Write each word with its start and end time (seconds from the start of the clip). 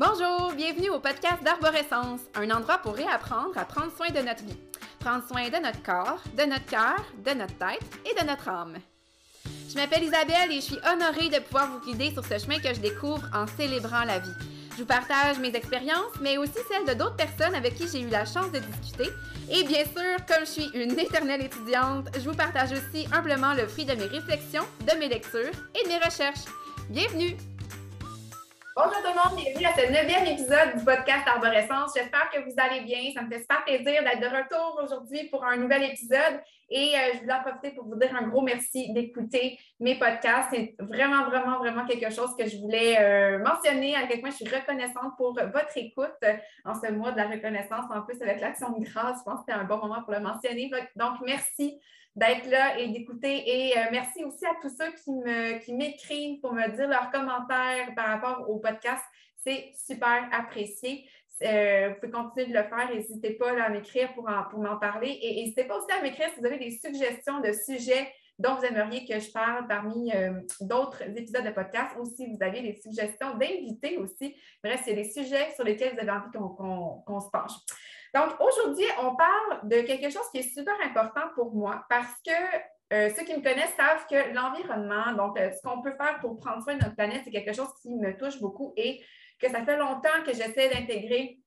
Bonjour, 0.00 0.52
bienvenue 0.54 0.90
au 0.90 1.00
podcast 1.00 1.42
d'Arborescence, 1.42 2.20
un 2.36 2.48
endroit 2.52 2.78
pour 2.78 2.94
réapprendre 2.94 3.58
à 3.58 3.64
prendre 3.64 3.90
soin 3.96 4.10
de 4.10 4.20
notre 4.20 4.44
vie. 4.44 4.56
Prendre 5.00 5.26
soin 5.26 5.48
de 5.48 5.56
notre 5.56 5.82
corps, 5.82 6.22
de 6.36 6.44
notre 6.44 6.66
cœur, 6.66 7.04
de 7.16 7.32
notre 7.32 7.58
tête 7.58 7.82
et 8.06 8.14
de 8.14 8.24
notre 8.24 8.48
âme. 8.48 8.76
Je 9.68 9.74
m'appelle 9.74 10.04
Isabelle 10.04 10.52
et 10.52 10.60
je 10.60 10.66
suis 10.66 10.78
honorée 10.88 11.30
de 11.30 11.42
pouvoir 11.42 11.72
vous 11.72 11.80
guider 11.80 12.12
sur 12.12 12.24
ce 12.24 12.38
chemin 12.38 12.60
que 12.60 12.72
je 12.72 12.78
découvre 12.78 13.28
en 13.34 13.48
célébrant 13.48 14.04
la 14.04 14.20
vie. 14.20 14.30
Je 14.74 14.82
vous 14.82 14.86
partage 14.86 15.40
mes 15.40 15.52
expériences, 15.52 16.14
mais 16.20 16.38
aussi 16.38 16.60
celles 16.70 16.86
de 16.86 16.96
d'autres 16.96 17.16
personnes 17.16 17.56
avec 17.56 17.74
qui 17.74 17.88
j'ai 17.88 18.02
eu 18.02 18.08
la 18.08 18.24
chance 18.24 18.52
de 18.52 18.60
discuter. 18.60 19.10
Et 19.50 19.64
bien 19.64 19.82
sûr, 19.82 20.24
comme 20.28 20.46
je 20.46 20.62
suis 20.62 20.70
une 20.74 20.96
éternelle 20.96 21.42
étudiante, 21.42 22.06
je 22.14 22.20
vous 22.20 22.36
partage 22.36 22.70
aussi 22.70 23.08
humblement 23.12 23.52
le 23.52 23.66
fruit 23.66 23.84
de 23.84 23.94
mes 23.94 24.06
réflexions, 24.06 24.64
de 24.78 24.96
mes 24.96 25.08
lectures 25.08 25.50
et 25.74 25.82
de 25.82 25.88
mes 25.88 25.98
recherches. 25.98 26.44
Bienvenue! 26.88 27.36
Bonjour 28.80 29.02
tout 29.02 29.08
le 29.08 29.34
monde, 29.34 29.42
bienvenue 29.42 29.66
à 29.66 29.72
ce 29.74 29.90
neuvième 29.90 30.24
épisode 30.24 30.78
du 30.78 30.84
podcast 30.84 31.26
Arborescence. 31.26 31.90
J'espère 31.96 32.30
que 32.30 32.38
vous 32.38 32.54
allez 32.58 32.82
bien. 32.82 33.10
Ça 33.12 33.22
me 33.22 33.28
fait 33.28 33.40
super 33.40 33.64
plaisir 33.64 34.04
d'être 34.04 34.20
de 34.20 34.26
retour 34.26 34.80
aujourd'hui 34.80 35.24
pour 35.30 35.44
un 35.44 35.56
nouvel 35.56 35.82
épisode. 35.82 36.40
Et 36.70 36.94
euh, 36.94 37.14
je 37.14 37.18
voulais 37.18 37.32
en 37.32 37.42
profiter 37.42 37.72
pour 37.72 37.86
vous 37.86 37.96
dire 37.96 38.14
un 38.14 38.28
gros 38.28 38.40
merci 38.40 38.92
d'écouter 38.92 39.58
mes 39.80 39.98
podcasts. 39.98 40.50
C'est 40.52 40.76
vraiment, 40.78 41.24
vraiment, 41.24 41.58
vraiment 41.58 41.86
quelque 41.86 42.14
chose 42.14 42.36
que 42.38 42.46
je 42.46 42.56
voulais 42.58 42.96
euh, 43.00 43.40
mentionner. 43.40 43.96
À 43.96 44.06
quel 44.06 44.20
point 44.20 44.30
je 44.30 44.36
suis 44.36 44.48
reconnaissante 44.48 45.16
pour 45.16 45.34
votre 45.34 45.76
écoute 45.76 46.22
en 46.64 46.74
ce 46.74 46.92
mois 46.92 47.10
de 47.10 47.16
la 47.16 47.26
reconnaissance. 47.26 47.84
En 47.92 48.02
plus, 48.02 48.22
avec 48.22 48.40
l'action 48.40 48.70
de 48.78 48.84
grâce, 48.84 49.18
je 49.18 49.24
pense 49.24 49.40
que 49.40 49.46
c'était 49.48 49.58
un 49.58 49.64
bon 49.64 49.78
moment 49.78 50.04
pour 50.04 50.12
le 50.12 50.20
mentionner. 50.20 50.70
Donc, 50.94 51.14
merci 51.26 51.80
d'être 52.18 52.48
là 52.50 52.78
et 52.78 52.88
d'écouter. 52.88 53.42
Et 53.46 53.78
euh, 53.78 53.82
merci 53.90 54.24
aussi 54.24 54.44
à 54.44 54.54
tous 54.60 54.70
ceux 54.70 54.92
qui, 54.92 55.64
qui 55.64 55.72
m'écrivent 55.74 56.40
pour 56.40 56.52
me 56.52 56.68
dire 56.76 56.88
leurs 56.88 57.10
commentaires 57.10 57.94
par 57.94 58.06
rapport 58.06 58.50
au 58.50 58.58
podcast. 58.58 59.04
C'est 59.44 59.72
super 59.86 60.28
apprécié. 60.32 61.08
Euh, 61.42 61.90
vous 61.90 61.94
pouvez 62.00 62.10
continuer 62.10 62.46
de 62.46 62.54
le 62.54 62.64
faire. 62.64 62.90
N'hésitez 62.92 63.30
pas 63.34 63.50
à 63.62 63.68
m'écrire 63.68 64.12
pour, 64.14 64.28
pour 64.50 64.60
m'en 64.60 64.76
parler. 64.76 65.18
Et 65.22 65.36
n'hésitez 65.36 65.64
pas 65.64 65.78
aussi 65.78 65.90
à 65.96 66.02
m'écrire 66.02 66.28
si 66.34 66.40
vous 66.40 66.46
avez 66.46 66.58
des 66.58 66.72
suggestions 66.72 67.40
de 67.40 67.52
sujets 67.52 68.12
dont 68.38 68.54
vous 68.54 68.64
aimeriez 68.64 69.04
que 69.04 69.18
je 69.18 69.30
parle 69.32 69.66
parmi 69.66 70.12
euh, 70.12 70.40
d'autres 70.60 71.02
épisodes 71.02 71.44
de 71.44 71.50
podcast 71.50 71.96
ou 72.00 72.04
si 72.04 72.26
vous 72.26 72.38
avez 72.40 72.62
des 72.62 72.80
suggestions 72.80 73.36
d'invités 73.36 73.98
aussi. 73.98 74.36
Bref, 74.62 74.82
c'est 74.84 74.94
des 74.94 75.10
sujets 75.10 75.52
sur 75.54 75.64
lesquels 75.64 75.94
vous 75.94 76.00
avez 76.00 76.10
envie 76.10 76.30
qu'on 76.30 77.20
se 77.20 77.30
penche. 77.30 77.52
Donc, 78.14 78.40
aujourd'hui, 78.40 78.86
on 79.00 79.14
parle 79.16 79.68
de 79.68 79.80
quelque 79.82 80.10
chose 80.10 80.28
qui 80.32 80.38
est 80.38 80.54
super 80.54 80.74
important 80.84 81.28
pour 81.34 81.54
moi 81.54 81.84
parce 81.88 82.14
que 82.24 82.32
euh, 82.92 83.10
ceux 83.14 83.24
qui 83.24 83.36
me 83.36 83.42
connaissent 83.42 83.74
savent 83.76 84.06
que 84.08 84.32
l'environnement, 84.32 85.12
donc 85.12 85.38
euh, 85.38 85.50
ce 85.52 85.60
qu'on 85.60 85.82
peut 85.82 85.92
faire 85.92 86.18
pour 86.20 86.38
prendre 86.38 86.62
soin 86.62 86.74
de 86.74 86.82
notre 86.82 86.96
planète, 86.96 87.20
c'est 87.24 87.30
quelque 87.30 87.52
chose 87.52 87.68
qui 87.82 87.94
me 87.94 88.16
touche 88.16 88.40
beaucoup 88.40 88.72
et 88.76 89.04
que 89.38 89.48
ça 89.50 89.62
fait 89.62 89.76
longtemps 89.76 90.22
que 90.24 90.32
j'essaie 90.32 90.70
d'intégrer 90.70 91.38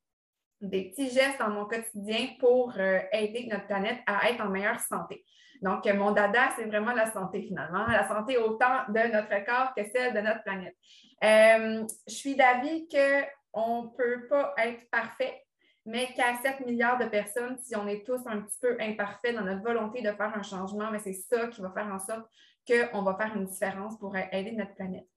des 0.62 0.90
petits 0.90 1.10
gestes 1.10 1.40
dans 1.40 1.50
mon 1.50 1.66
quotidien 1.66 2.28
pour 2.40 2.74
euh, 2.78 3.00
aider 3.12 3.48
notre 3.50 3.66
planète 3.66 3.98
à 4.06 4.30
être 4.30 4.42
en 4.42 4.50
meilleure 4.50 4.80
santé. 4.80 5.26
Donc, 5.64 5.86
mon 5.86 6.12
dada, 6.12 6.50
c'est 6.56 6.66
vraiment 6.66 6.94
la 6.94 7.12
santé 7.12 7.42
finalement, 7.42 7.86
la 7.88 8.08
santé 8.08 8.38
autant 8.38 8.84
de 8.90 9.12
notre 9.12 9.46
corps 9.46 9.74
que 9.76 9.84
celle 9.94 10.14
de 10.14 10.20
notre 10.22 10.44
planète. 10.44 10.76
je 11.22 12.14
suis 12.14 12.36
d'avis 12.36 12.88
qu'on 12.88 13.84
ne 13.84 13.88
peut 13.96 14.28
pas 14.28 14.56
être 14.58 14.90
parfait, 14.90 15.44
mais 15.86 16.14
qu'à 16.16 16.36
7 16.42 16.66
milliards 16.66 17.00
de 17.00 17.06
personnes, 17.06 17.58
si 17.64 17.76
on 17.76 17.88
est 17.88 18.06
tous 18.06 18.22
un 18.28 18.42
petit 18.42 18.60
peu 18.62 18.78
imparfaits 18.80 19.36
dans 19.36 19.44
notre 19.44 19.64
volonté 19.64 20.02
de 20.02 20.12
faire 20.12 20.32
un 20.36 20.44
changement, 20.44 20.92
mais 20.92 21.00
c'est 21.00 21.14
ça 21.14 21.48
qui 21.48 21.62
va 21.62 21.72
faire 21.72 21.88
en 21.88 22.00
sorte 22.00 22.30
qu'on 22.68 23.02
va 23.02 23.16
faire 23.16 23.36
une 23.36 23.46
différence 23.46 23.98
pour 23.98 24.16
aider 24.16 24.52
notre 24.52 24.76
planète. 24.76 25.08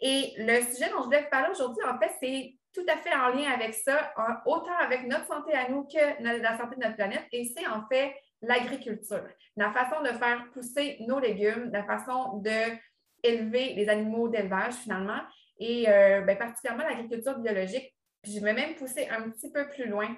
Et 0.00 0.32
le 0.38 0.60
sujet 0.62 0.90
dont 0.90 0.98
je 1.00 1.04
voulais 1.04 1.22
vous 1.22 1.30
parler 1.30 1.50
aujourd'hui, 1.50 1.84
en 1.84 1.98
fait, 1.98 2.12
c'est 2.20 2.56
tout 2.72 2.84
à 2.88 2.96
fait 2.96 3.14
en 3.14 3.28
lien 3.28 3.50
avec 3.52 3.74
ça, 3.74 4.12
autant 4.46 4.76
avec 4.80 5.06
notre 5.06 5.26
santé 5.26 5.52
à 5.52 5.68
nous 5.68 5.84
que 5.84 6.22
la 6.22 6.56
santé 6.56 6.76
de 6.76 6.80
notre 6.80 6.96
planète, 6.96 7.24
et 7.32 7.44
c'est 7.44 7.66
en 7.66 7.86
fait 7.86 8.14
l'agriculture, 8.40 9.28
la 9.56 9.70
façon 9.72 10.02
de 10.02 10.08
faire 10.08 10.44
pousser 10.52 10.98
nos 11.06 11.20
légumes, 11.20 11.70
la 11.72 11.84
façon 11.84 12.38
d'élever 12.38 13.74
les 13.74 13.88
animaux 13.88 14.28
d'élevage 14.28 14.74
finalement, 14.74 15.20
et 15.58 15.88
euh, 15.88 16.22
ben, 16.22 16.36
particulièrement 16.36 16.84
l'agriculture 16.84 17.38
biologique 17.38 17.94
je 18.24 18.40
vais 18.40 18.52
même 18.52 18.74
pousser 18.74 19.08
un 19.08 19.30
petit 19.30 19.50
peu 19.50 19.68
plus 19.68 19.86
loin 19.86 20.16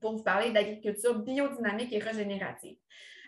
pour 0.00 0.16
vous 0.16 0.22
parler 0.22 0.50
d'agriculture 0.50 1.18
biodynamique 1.18 1.92
et 1.92 1.98
régénérative. 1.98 2.76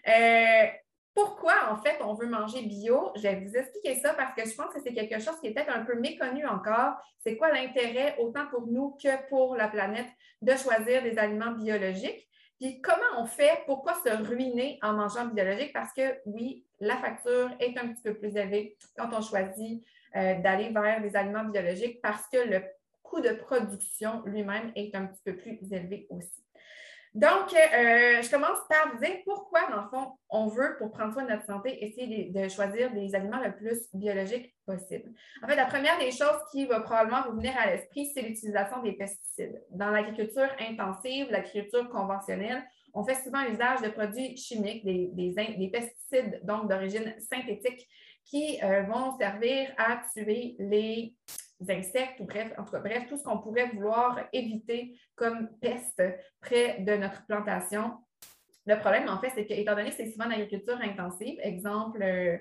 Euh, 0.09 0.67
pourquoi, 1.15 1.71
en 1.71 1.77
fait, 1.77 1.99
on 2.01 2.15
veut 2.15 2.27
manger 2.27 2.63
bio? 2.63 3.13
Je 3.17 3.23
vais 3.23 3.41
vous 3.41 3.55
expliquer 3.55 3.97
ça 3.97 4.15
parce 4.15 4.35
que 4.35 4.49
je 4.49 4.55
pense 4.55 4.73
que 4.73 4.81
c'est 4.81 4.95
quelque 4.95 5.21
chose 5.21 5.39
qui 5.41 5.49
est 5.49 5.53
peut-être 5.53 5.75
un 5.75 5.85
peu 5.85 5.99
méconnu 6.01 6.47
encore. 6.47 6.95
C'est 7.19 7.37
quoi 7.37 7.53
l'intérêt, 7.53 8.17
autant 8.19 8.47
pour 8.47 8.67
nous 8.67 8.97
que 9.03 9.29
pour 9.29 9.55
la 9.55 9.69
planète, 9.69 10.09
de 10.41 10.53
choisir 10.57 11.03
des 11.03 11.19
aliments 11.19 11.53
biologiques? 11.53 12.29
Puis 12.59 12.81
comment 12.81 13.19
on 13.21 13.27
fait? 13.27 13.63
Pourquoi 13.67 13.95
se 13.95 14.09
ruiner 14.25 14.79
en 14.83 14.95
mangeant 14.95 15.27
biologique? 15.27 15.73
Parce 15.75 15.93
que 15.93 16.19
oui, 16.25 16.65
la 16.81 16.97
facture 16.97 17.51
est 17.61 17.77
un 17.77 17.89
petit 17.89 18.03
peu 18.03 18.15
plus 18.15 18.35
élevée 18.37 18.77
quand 18.97 19.11
on 19.13 19.21
choisit 19.21 19.85
euh, 20.17 20.41
d'aller 20.41 20.71
vers 20.71 21.03
des 21.03 21.15
aliments 21.15 21.45
biologiques 21.45 22.01
parce 22.01 22.27
que 22.29 22.39
le 22.39 22.63
de 23.21 23.31
production 23.31 24.23
lui-même 24.25 24.73
est 24.75 24.95
un 24.95 25.07
petit 25.07 25.23
peu 25.25 25.37
plus 25.37 25.59
élevé 25.73 26.07
aussi. 26.11 26.43
Donc, 27.15 27.53
euh, 27.53 28.23
je 28.23 28.31
commence 28.31 28.59
par 28.71 28.91
vous 28.91 28.99
dire 28.99 29.19
pourquoi, 29.27 29.69
dans 29.71 29.83
le 29.83 29.89
fond, 29.91 30.13
on 30.31 30.47
veut, 30.47 30.77
pour 30.79 30.91
prendre 30.91 31.13
soin 31.13 31.25
de 31.25 31.31
notre 31.31 31.45
santé, 31.45 31.85
essayer 31.85 32.31
de, 32.31 32.49
choisir 32.49 32.91
des 32.91 33.15
aliments 33.15 33.41
le 33.41 33.55
plus 33.55 33.87
biologiques 33.93 34.55
possible. 34.65 35.13
En 35.43 35.47
fait, 35.47 35.57
la 35.57 35.67
première 35.67 35.99
des 35.99 36.11
choses 36.11 36.39
qui 36.51 36.65
va 36.65 36.81
probablement 36.81 37.23
vous 37.29 37.37
venir 37.37 37.53
à 37.59 37.67
l'esprit, 37.67 38.11
c'est 38.15 38.23
l'utilisation 38.23 38.83
des 38.83 38.93
pesticides. 38.93 39.63
Dans 39.71 39.91
l'agriculture 39.91 40.49
intensive, 40.59 41.31
l'agriculture 41.31 41.91
conventionnelle, 41.91 42.65
on 42.95 43.05
fait 43.05 43.17
souvent 43.23 43.45
usage 43.47 43.83
de 43.83 43.89
produits 43.89 44.35
chimiques, 44.39 44.83
des, 44.83 45.71
pesticides 45.71 46.41
donc 46.45 46.71
d'origine 46.71 47.15
synthétique 47.19 47.87
qui 48.25 48.59
euh, 48.63 48.85
vont 48.85 49.19
servir 49.19 49.71
à 49.77 50.01
tuer 50.15 50.57
les 50.59 51.15
insectes 51.71 52.21
ou 52.21 52.25
bref, 52.25 52.53
en 52.59 52.65
tout 52.65 52.73
cas, 52.73 52.81
bref, 52.81 53.07
tout 53.09 53.17
ce 53.17 53.25
qu'on 53.25 53.39
pourrait 53.39 53.71
vouloir 53.75 54.19
éviter 54.33 54.99
comme 55.15 55.49
peste 55.61 56.03
près 56.41 56.81
de 56.81 56.97
notre 56.97 57.25
plantation. 57.27 57.93
Le 58.67 58.77
problème, 58.79 59.09
en 59.09 59.19
fait, 59.21 59.31
c'est 59.35 59.47
qu'étant 59.47 59.75
donné 59.75 59.91
que 59.91 59.97
c'est 59.97 60.11
souvent 60.11 60.29
l'agriculture 60.29 60.79
intensive, 60.81 61.39
exemple, 61.43 62.03
euh, 62.03 62.37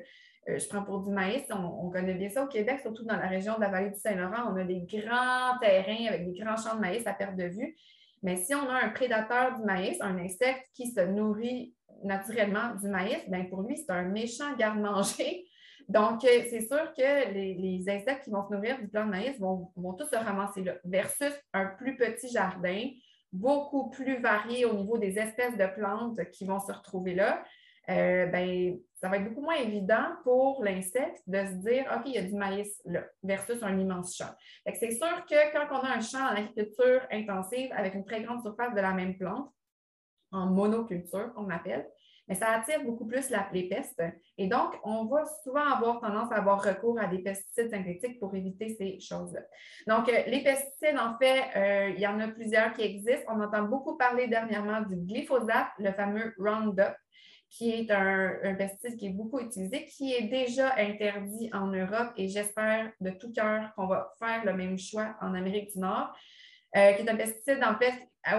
euh, 0.49 0.57
je 0.57 0.67
prends 0.67 0.83
pour 0.83 1.01
du 1.01 1.11
maïs, 1.11 1.43
on, 1.51 1.89
connaît 1.89 2.13
bien 2.13 2.29
ça 2.29 2.43
au 2.43 2.47
Québec, 2.47 2.79
surtout 2.81 3.05
dans 3.05 3.17
la 3.17 3.27
région 3.27 3.55
de 3.55 3.61
la 3.61 3.69
vallée 3.69 3.89
du 3.89 3.99
Saint-Laurent, 3.99 4.51
on 4.51 4.55
a 4.55 4.63
des 4.63 4.81
grands 4.81 5.57
terrains 5.59 6.07
avec 6.07 6.25
des 6.25 6.39
grands 6.39 6.57
champs 6.57 6.75
de 6.75 6.81
maïs 6.81 7.05
à 7.05 7.13
perte 7.13 7.35
de 7.35 7.45
vue. 7.45 7.75
Mais 8.23 8.37
si 8.37 8.53
on 8.53 8.69
a 8.69 8.83
un 8.83 8.89
prédateur 8.89 9.57
du 9.57 9.63
maïs, 9.63 9.97
un 10.01 10.17
insecte 10.17 10.63
qui 10.75 10.91
se 10.91 11.01
nourrit 11.01 11.73
naturellement 12.03 12.75
du 12.75 12.87
maïs, 12.87 13.27
bien 13.27 13.45
pour 13.45 13.61
lui, 13.63 13.77
c'est 13.77 13.91
un 13.91 14.03
méchant 14.03 14.55
garde-manger 14.57 15.45
donc, 15.89 16.23
euh, 16.23 16.43
c'est 16.49 16.61
sûr 16.61 16.93
que 16.93 17.33
les, 17.33 17.83
insectes 17.87 18.23
qui 18.23 18.29
vont 18.29 18.47
se 18.47 18.53
nourrir 18.53 18.79
du 18.79 18.87
plant 18.87 19.05
de 19.05 19.11
maïs 19.11 19.39
vont, 19.39 19.71
tous 19.97 20.05
se 20.05 20.15
ramasser 20.15 20.63
là, 20.63 20.75
versus 20.83 21.33
un 21.53 21.65
plus 21.65 21.97
petit 21.97 22.29
jardin, 22.29 22.89
beaucoup 23.31 23.89
plus 23.89 24.21
varié 24.21 24.65
au 24.65 24.73
niveau 24.73 24.97
des 24.97 25.17
espèces 25.17 25.57
de 25.57 25.67
plantes 25.67 26.19
qui 26.31 26.45
vont 26.45 26.59
se 26.59 26.71
retrouver 26.71 27.15
là. 27.15 27.43
Euh, 27.89 28.27
ben, 28.27 28.77
ça 29.01 29.09
va 29.09 29.17
être 29.17 29.27
beaucoup 29.29 29.41
moins 29.41 29.55
évident 29.55 30.05
pour 30.23 30.63
l'insecte 30.63 31.23
de 31.25 31.39
se 31.39 31.53
dire 31.53 31.85
OK, 31.95 32.03
il 32.05 32.13
y 32.13 32.17
a 32.19 32.21
du 32.21 32.35
maïs 32.35 32.79
là, 32.85 33.03
versus 33.23 33.61
un 33.63 33.77
immense 33.77 34.15
champ. 34.15 34.29
C'est 34.65 34.91
sûr 34.91 35.25
que 35.25 35.51
quand 35.51 35.67
on 35.71 35.83
a 35.83 35.95
un 35.95 36.01
champ 36.01 36.23
en 36.23 36.35
agriculture 36.35 37.01
intensive 37.11 37.71
avec 37.73 37.95
une 37.95 38.05
très 38.05 38.21
grande 38.21 38.41
surface 38.43 38.73
de 38.75 38.81
la 38.81 38.93
même 38.93 39.17
plante, 39.17 39.51
en 40.31 40.45
monoculture, 40.45 41.33
qu'on 41.33 41.49
appelle, 41.49 41.87
mais 42.27 42.35
ça 42.35 42.49
attire 42.49 42.83
beaucoup 42.83 43.05
plus 43.05 43.29
la, 43.29 43.49
les 43.53 43.67
pestes. 43.67 44.01
Et 44.37 44.47
donc, 44.47 44.73
on 44.83 45.05
va 45.05 45.25
souvent 45.43 45.65
avoir 45.65 45.99
tendance 45.99 46.31
à 46.31 46.35
avoir 46.35 46.63
recours 46.63 46.99
à 46.99 47.07
des 47.07 47.19
pesticides 47.19 47.71
synthétiques 47.71 48.19
pour 48.19 48.33
éviter 48.35 48.75
ces 48.75 48.99
choses-là. 48.99 49.41
Donc, 49.87 50.07
euh, 50.09 50.23
les 50.27 50.43
pesticides, 50.43 50.97
en 50.97 51.17
fait, 51.17 51.43
euh, 51.55 51.89
il 51.89 51.99
y 51.99 52.07
en 52.07 52.19
a 52.19 52.27
plusieurs 52.27 52.73
qui 52.73 52.83
existent. 52.83 53.25
On 53.27 53.41
entend 53.41 53.63
beaucoup 53.63 53.97
parler 53.97 54.27
dernièrement 54.27 54.81
du 54.81 54.95
glyphosate, 54.95 55.67
le 55.79 55.91
fameux 55.91 56.33
Roundup 56.37 56.95
qui 57.51 57.69
est 57.69 57.91
un, 57.91 58.33
un, 58.43 58.55
pesticide 58.55 58.97
qui 58.97 59.07
est 59.07 59.13
beaucoup 59.13 59.39
utilisé, 59.39 59.85
qui 59.85 60.13
est 60.13 60.29
déjà 60.29 60.73
interdit 60.77 61.49
en 61.53 61.67
Europe 61.67 62.13
et 62.15 62.29
j'espère 62.29 62.91
de 63.01 63.09
tout 63.09 63.31
cœur 63.33 63.73
qu'on 63.75 63.87
va 63.87 64.09
faire 64.19 64.45
le 64.45 64.53
même 64.53 64.79
choix 64.79 65.15
en 65.21 65.33
Amérique 65.35 65.73
du 65.73 65.79
Nord, 65.79 66.15
euh, 66.77 66.93
qui 66.93 67.01
est 67.01 67.09
un 67.09 67.15
pesticide 67.17 67.61
en 67.61 67.77
fait 67.77 67.93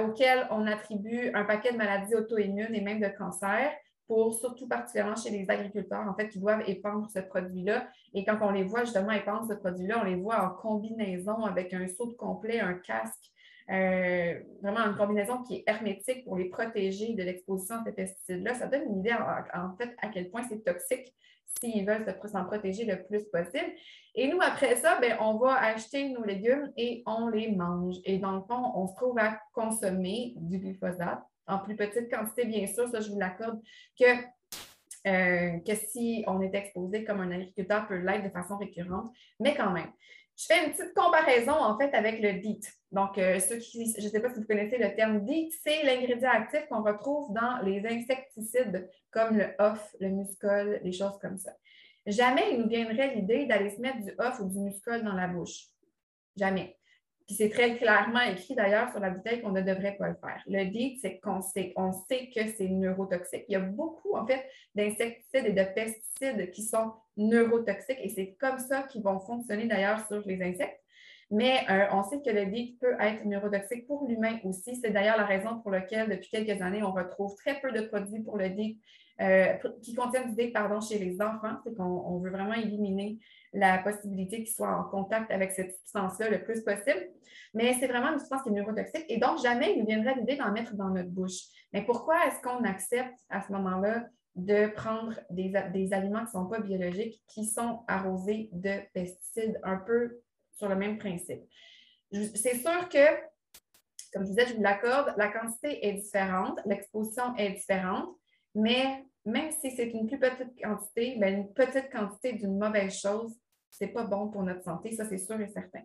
auquel 0.04 0.46
on 0.50 0.66
attribue 0.66 1.30
un 1.34 1.44
paquet 1.44 1.72
de 1.72 1.76
maladies 1.76 2.14
auto-immunes 2.14 2.74
et 2.74 2.80
même 2.80 3.00
de 3.00 3.08
cancers 3.08 3.72
pour 4.06 4.34
surtout 4.34 4.68
particulièrement 4.68 5.16
chez 5.16 5.30
les 5.30 5.48
agriculteurs, 5.48 6.06
en 6.06 6.14
fait, 6.14 6.28
qui 6.28 6.38
doivent 6.38 6.62
épandre 6.66 7.08
ce 7.10 7.20
produit-là. 7.20 7.88
Et 8.12 8.24
quand 8.24 8.38
on 8.42 8.50
les 8.50 8.64
voit 8.64 8.84
justement 8.84 9.12
épandre 9.12 9.46
ce 9.48 9.54
produit-là, 9.54 10.00
on 10.02 10.04
les 10.04 10.16
voit 10.16 10.44
en 10.44 10.50
combinaison 10.50 11.44
avec 11.44 11.72
un 11.72 11.86
saut 11.88 12.06
de 12.06 12.12
complet, 12.14 12.60
un 12.60 12.74
casque, 12.74 13.30
euh, 13.70 14.34
vraiment 14.60 14.80
une 14.80 14.96
combinaison 14.96 15.42
qui 15.42 15.56
est 15.56 15.64
hermétique 15.66 16.24
pour 16.24 16.36
les 16.36 16.46
protéger 16.46 17.14
de 17.14 17.22
l'exposition 17.22 17.76
à 17.76 17.84
ces 17.84 17.92
pesticides-là. 17.92 18.54
Ça 18.54 18.66
donne 18.66 18.82
une 18.82 18.98
idée, 18.98 19.14
en, 19.14 19.76
fait, 19.76 19.94
à 20.02 20.08
quel 20.08 20.30
point 20.30 20.42
c'est 20.48 20.62
toxique 20.62 21.14
s'ils 21.62 21.86
veulent 21.86 22.04
s'en 22.26 22.44
protéger 22.44 22.84
le 22.84 23.02
plus 23.04 23.24
possible. 23.24 23.72
Et 24.14 24.28
nous, 24.28 24.40
après 24.40 24.76
ça, 24.76 24.98
ben, 25.00 25.16
on 25.20 25.38
va 25.38 25.54
acheter 25.54 26.08
nos 26.08 26.24
légumes 26.24 26.72
et 26.76 27.02
on 27.06 27.28
les 27.28 27.52
mange. 27.52 27.96
Et 28.04 28.18
dans 28.18 28.32
le 28.32 28.42
fond, 28.42 28.72
on 28.74 28.86
se 28.86 28.94
trouve 28.96 29.18
à 29.18 29.38
consommer 29.54 30.34
du 30.36 30.58
glyphosate 30.58 31.22
en 31.46 31.58
plus 31.58 31.76
petite 31.76 32.10
quantité, 32.10 32.44
bien 32.44 32.66
sûr, 32.66 32.88
ça 32.88 33.00
je 33.00 33.10
vous 33.10 33.18
l'accorde, 33.18 33.60
que, 33.98 34.04
euh, 35.06 35.58
que 35.58 35.74
si 35.74 36.24
on 36.26 36.40
est 36.40 36.54
exposé 36.54 37.04
comme 37.04 37.20
un 37.20 37.30
agriculteur 37.30 37.86
peut 37.88 37.96
l'être 37.96 38.24
de 38.24 38.30
façon 38.30 38.56
récurrente, 38.56 39.12
mais 39.40 39.54
quand 39.54 39.70
même. 39.70 39.90
Je 40.36 40.46
fais 40.46 40.64
une 40.64 40.72
petite 40.72 40.94
comparaison 40.94 41.52
en 41.52 41.78
fait 41.78 41.94
avec 41.94 42.20
le 42.20 42.40
DEET. 42.40 42.62
Donc, 42.90 43.18
euh, 43.18 43.38
ceux 43.38 43.56
qui, 43.56 43.94
je 43.98 44.04
ne 44.04 44.08
sais 44.08 44.20
pas 44.20 44.30
si 44.30 44.40
vous 44.40 44.46
connaissez 44.46 44.78
le 44.78 44.94
terme 44.94 45.24
DEET, 45.24 45.50
c'est 45.62 45.82
l'ingrédient 45.84 46.30
actif 46.30 46.66
qu'on 46.68 46.82
retrouve 46.82 47.32
dans 47.32 47.58
les 47.62 47.86
insecticides 47.86 48.88
comme 49.10 49.36
le 49.36 49.54
off, 49.58 49.94
le 50.00 50.08
muscol, 50.08 50.80
les 50.82 50.92
choses 50.92 51.18
comme 51.20 51.38
ça. 51.38 51.52
Jamais 52.06 52.52
il 52.52 52.60
nous 52.60 52.68
viendrait 52.68 53.14
l'idée 53.14 53.46
d'aller 53.46 53.70
se 53.70 53.80
mettre 53.80 54.00
du 54.00 54.12
off 54.18 54.40
ou 54.40 54.48
du 54.48 54.58
muscol 54.58 55.04
dans 55.04 55.14
la 55.14 55.28
bouche. 55.28 55.66
Jamais. 56.36 56.76
Puis 57.26 57.36
c'est 57.36 57.48
très 57.48 57.76
clairement 57.76 58.20
écrit 58.20 58.54
d'ailleurs 58.54 58.90
sur 58.90 59.00
la 59.00 59.10
bouteille 59.10 59.40
qu'on 59.40 59.52
ne 59.52 59.62
devrait 59.62 59.96
pas 59.96 60.08
le 60.08 60.14
faire. 60.14 60.42
Le 60.46 60.64
DEET, 60.64 60.98
c'est 61.00 61.18
qu'on 61.20 61.40
sait, 61.40 61.72
on 61.76 61.92
sait 61.92 62.30
que 62.34 62.46
c'est 62.56 62.68
neurotoxique. 62.68 63.44
Il 63.48 63.52
y 63.52 63.56
a 63.56 63.60
beaucoup, 63.60 64.16
en 64.16 64.26
fait, 64.26 64.44
d'insecticides 64.74 65.46
et 65.46 65.52
de 65.52 65.64
pesticides 65.74 66.50
qui 66.50 66.62
sont 66.62 66.92
neurotoxiques 67.16 67.98
et 68.02 68.08
c'est 68.08 68.34
comme 68.40 68.58
ça 68.58 68.82
qu'ils 68.84 69.02
vont 69.02 69.20
fonctionner 69.20 69.66
d'ailleurs 69.66 70.06
sur 70.06 70.20
les 70.26 70.42
insectes. 70.42 70.80
Mais 71.30 71.64
euh, 71.70 71.86
on 71.92 72.02
sait 72.02 72.20
que 72.20 72.28
le 72.28 72.44
DEET 72.44 72.76
peut 72.78 72.94
être 73.00 73.24
neurotoxique 73.24 73.86
pour 73.86 74.06
l'humain 74.06 74.38
aussi. 74.44 74.76
C'est 74.76 74.90
d'ailleurs 74.90 75.16
la 75.16 75.24
raison 75.24 75.60
pour 75.60 75.70
laquelle, 75.70 76.10
depuis 76.10 76.28
quelques 76.28 76.60
années, 76.60 76.82
on 76.82 76.92
retrouve 76.92 77.34
très 77.36 77.58
peu 77.60 77.72
de 77.72 77.80
produits 77.82 78.22
pour 78.22 78.36
le 78.36 78.50
DEET 78.50 78.76
euh, 79.22 79.54
qui 79.82 79.94
contiennent 79.94 80.34
du 80.34 80.50
pardon, 80.50 80.80
chez 80.80 80.98
les 80.98 81.20
enfants. 81.22 81.56
C'est 81.64 81.76
qu'on 81.76 82.18
veut 82.18 82.30
vraiment 82.30 82.54
éliminer 82.54 83.18
la 83.52 83.78
possibilité 83.78 84.42
qu'ils 84.42 84.52
soient 84.52 84.76
en 84.76 84.84
contact 84.84 85.30
avec 85.30 85.52
cette 85.52 85.76
substance-là 85.76 86.28
le 86.28 86.42
plus 86.42 86.62
possible. 86.62 87.08
Mais 87.54 87.74
c'est 87.78 87.86
vraiment 87.86 88.12
une 88.12 88.18
substance 88.18 88.42
qui 88.42 88.48
est 88.48 88.52
neurotoxique 88.52 89.04
et 89.08 89.18
donc 89.18 89.40
jamais 89.40 89.74
il 89.74 89.80
nous 89.80 89.86
viendrait 89.86 90.14
l'idée 90.14 90.36
d'en 90.36 90.50
mettre 90.50 90.74
dans 90.74 90.88
notre 90.88 91.10
bouche. 91.10 91.42
Mais 91.72 91.82
pourquoi 91.84 92.26
est-ce 92.26 92.40
qu'on 92.40 92.64
accepte 92.64 93.18
à 93.28 93.42
ce 93.42 93.52
moment-là 93.52 94.06
de 94.34 94.66
prendre 94.68 95.14
des, 95.30 95.54
aliments 95.92 96.20
qui 96.20 96.36
ne 96.36 96.42
sont 96.42 96.46
pas 96.46 96.60
biologiques, 96.60 97.22
qui 97.28 97.44
sont 97.44 97.84
arrosés 97.86 98.48
de 98.52 98.80
pesticides, 98.94 99.60
un 99.62 99.76
peu 99.76 100.20
sur 100.56 100.68
le 100.68 100.74
même 100.74 100.98
principe? 100.98 101.42
C'est 102.10 102.56
sûr 102.56 102.88
que, 102.88 103.06
comme 104.12 104.24
je 104.24 104.30
disais, 104.30 104.46
je 104.46 104.54
vous 104.54 104.62
l'accorde, 104.62 105.14
la 105.16 105.28
quantité 105.28 105.86
est 105.86 105.92
différente, 105.92 106.58
l'exposition 106.64 107.36
est 107.36 107.52
différente, 107.52 108.08
mais 108.54 109.04
même 109.24 109.50
si 109.52 109.70
c'est 109.70 109.90
une 109.90 110.06
plus 110.06 110.18
petite 110.18 110.60
quantité, 110.62 111.16
ben, 111.18 111.34
une 111.34 111.52
petite 111.52 111.90
quantité 111.90 112.32
d'une 112.32 112.58
mauvaise 112.58 112.98
chose, 112.98 113.34
ce 113.70 113.84
n'est 113.84 113.92
pas 113.92 114.04
bon 114.04 114.28
pour 114.28 114.42
notre 114.42 114.62
santé, 114.62 114.92
ça 114.92 115.04
c'est 115.04 115.18
sûr 115.18 115.40
et 115.40 115.48
certain. 115.48 115.82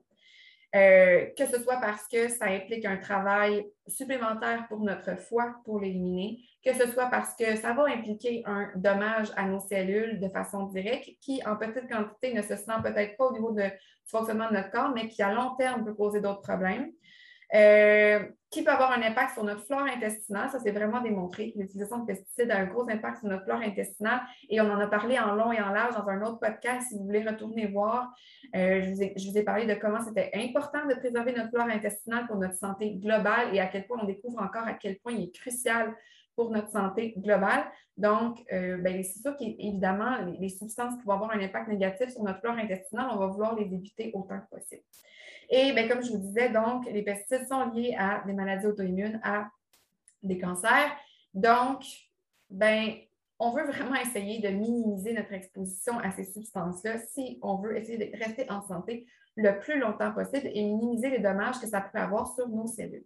Euh, 0.75 1.27
que 1.37 1.45
ce 1.45 1.61
soit 1.61 1.77
parce 1.77 2.07
que 2.09 2.27
ça 2.27 2.45
implique 2.45 2.83
un 2.83 2.97
travail 2.97 3.65
supplémentaire 3.87 4.65
pour 4.67 4.81
notre 4.81 5.17
foie 5.17 5.55
pour 5.63 5.79
l'éliminer, 5.79 6.39
que 6.63 6.73
ce 6.73 6.87
soit 6.91 7.05
parce 7.05 7.33
que 7.35 7.55
ça 7.55 7.73
va 7.73 7.85
impliquer 7.85 8.43
un 8.45 8.69
dommage 8.75 9.29
à 9.37 9.45
nos 9.45 9.61
cellules 9.61 10.19
de 10.19 10.27
façon 10.27 10.63
directe 10.65 11.09
qui, 11.21 11.41
en 11.45 11.55
petite 11.55 11.89
quantité, 11.89 12.33
ne 12.33 12.41
se 12.41 12.57
sent 12.57 12.73
peut-être 12.83 13.15
pas 13.15 13.27
au 13.27 13.33
niveau 13.33 13.53
du 13.53 13.63
fonctionnement 14.07 14.49
de 14.49 14.55
notre 14.55 14.71
corps, 14.71 14.91
mais 14.93 15.07
qui, 15.07 15.21
à 15.21 15.33
long 15.33 15.55
terme, 15.55 15.85
peut 15.85 15.95
poser 15.95 16.19
d'autres 16.19 16.41
problèmes. 16.41 16.91
Euh, 17.55 18.25
qui 18.49 18.63
peut 18.63 18.71
avoir 18.71 18.91
un 18.91 19.01
impact 19.01 19.33
sur 19.33 19.43
notre 19.43 19.65
flore 19.65 19.83
intestinale? 19.83 20.49
Ça, 20.49 20.59
c'est 20.59 20.71
vraiment 20.71 21.01
démontré. 21.01 21.53
L'utilisation 21.55 21.99
de 21.99 22.05
pesticides 22.05 22.49
a 22.51 22.57
un 22.57 22.65
gros 22.65 22.89
impact 22.89 23.19
sur 23.19 23.27
notre 23.27 23.43
flore 23.43 23.61
intestinale 23.61 24.21
et 24.49 24.61
on 24.61 24.71
en 24.71 24.79
a 24.79 24.87
parlé 24.87 25.19
en 25.19 25.35
long 25.35 25.51
et 25.51 25.61
en 25.61 25.69
large 25.69 25.95
dans 25.95 26.07
un 26.07 26.21
autre 26.21 26.39
podcast. 26.39 26.87
Si 26.89 26.97
vous 26.97 27.05
voulez 27.05 27.27
retourner 27.27 27.67
voir, 27.67 28.13
euh, 28.55 28.81
je, 28.81 28.89
vous 28.89 29.03
ai, 29.03 29.13
je, 29.17 29.29
vous 29.29 29.37
ai, 29.37 29.43
parlé 29.43 29.65
de 29.65 29.73
comment 29.73 30.01
c'était 30.01 30.31
important 30.33 30.85
de 30.87 30.95
préserver 30.95 31.33
notre 31.33 31.49
flore 31.49 31.67
intestinale 31.67 32.25
pour 32.27 32.37
notre 32.37 32.55
santé 32.55 32.95
globale 32.95 33.53
et 33.53 33.59
à 33.59 33.67
quel 33.67 33.85
point 33.85 33.97
on 34.01 34.05
découvre 34.05 34.41
encore 34.41 34.65
à 34.65 34.73
quel 34.73 34.97
point 34.99 35.11
il 35.11 35.25
est 35.25 35.35
crucial 35.35 35.93
pour 36.37 36.51
notre 36.51 36.69
santé 36.69 37.15
globale. 37.17 37.65
Donc, 37.97 38.45
euh, 38.53 38.77
ben, 38.77 39.03
c'est 39.03 39.19
sûr 39.19 39.35
qu'évidemment, 39.35 40.17
les, 40.19 40.37
les 40.37 40.49
substances 40.49 40.95
qui 40.97 41.03
vont 41.03 41.13
avoir 41.13 41.31
un 41.31 41.41
impact 41.41 41.67
négatif 41.67 42.09
sur 42.09 42.23
notre 42.23 42.39
flore 42.39 42.57
intestinale, 42.57 43.07
on 43.11 43.17
va 43.17 43.25
vouloir 43.25 43.55
les 43.55 43.65
éviter 43.65 44.11
autant 44.13 44.39
que 44.39 44.55
possible. 44.55 44.83
Et 45.49 45.73
bien, 45.73 45.87
comme 45.87 46.03
je 46.03 46.11
vous 46.11 46.19
disais, 46.19 46.49
donc, 46.49 46.85
les 46.85 47.01
pesticides 47.01 47.47
sont 47.47 47.71
liés 47.71 47.95
à 47.97 48.23
des 48.25 48.33
maladies 48.33 48.67
auto-immunes, 48.67 49.19
à 49.23 49.49
des 50.21 50.37
cancers. 50.37 50.95
Donc, 51.33 51.83
ben, 52.51 52.93
on 53.39 53.51
veut 53.51 53.65
vraiment 53.65 53.95
essayer 53.95 54.39
de 54.39 54.49
minimiser 54.49 55.13
notre 55.13 55.33
exposition 55.33 55.97
à 55.99 56.11
ces 56.11 56.25
substances-là 56.25 56.99
si 56.99 57.39
on 57.41 57.55
veut 57.55 57.77
essayer 57.77 57.97
de 57.97 58.17
rester 58.17 58.49
en 58.51 58.61
santé 58.61 59.07
le 59.35 59.59
plus 59.59 59.79
longtemps 59.79 60.11
possible 60.11 60.49
et 60.53 60.63
minimiser 60.63 61.09
les 61.09 61.19
dommages 61.19 61.59
que 61.59 61.67
ça 61.67 61.81
pourrait 61.81 62.03
avoir 62.03 62.33
sur 62.33 62.47
nos 62.47 62.67
cellules. 62.67 63.05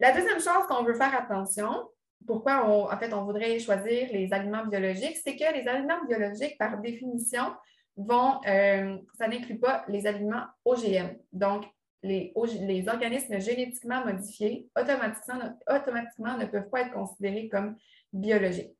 La 0.00 0.12
deuxième 0.12 0.40
chose 0.40 0.66
qu'on 0.68 0.84
veut 0.84 0.94
faire 0.94 1.14
attention, 1.14 1.88
pourquoi 2.26 2.68
on, 2.68 2.90
en 2.90 2.98
fait 2.98 3.12
on 3.12 3.24
voudrait 3.24 3.58
choisir 3.58 4.08
les 4.12 4.32
aliments 4.32 4.66
biologiques, 4.66 5.18
c'est 5.22 5.36
que 5.36 5.52
les 5.52 5.66
aliments 5.66 6.04
biologiques, 6.06 6.58
par 6.58 6.78
définition, 6.78 7.54
vont, 7.96 8.40
euh, 8.46 8.96
ça 9.18 9.28
n'inclut 9.28 9.58
pas 9.58 9.84
les 9.88 10.06
aliments 10.06 10.44
OGM. 10.64 11.16
Donc, 11.32 11.64
les, 12.02 12.32
les, 12.60 12.88
organismes 12.88 13.40
génétiquement 13.40 14.04
modifiés 14.04 14.68
automatiquement, 14.78 15.58
automatiquement 15.68 16.36
ne 16.36 16.46
peuvent 16.46 16.70
pas 16.70 16.82
être 16.82 16.92
considérés 16.92 17.48
comme 17.48 17.76
biologiques. 18.12 18.76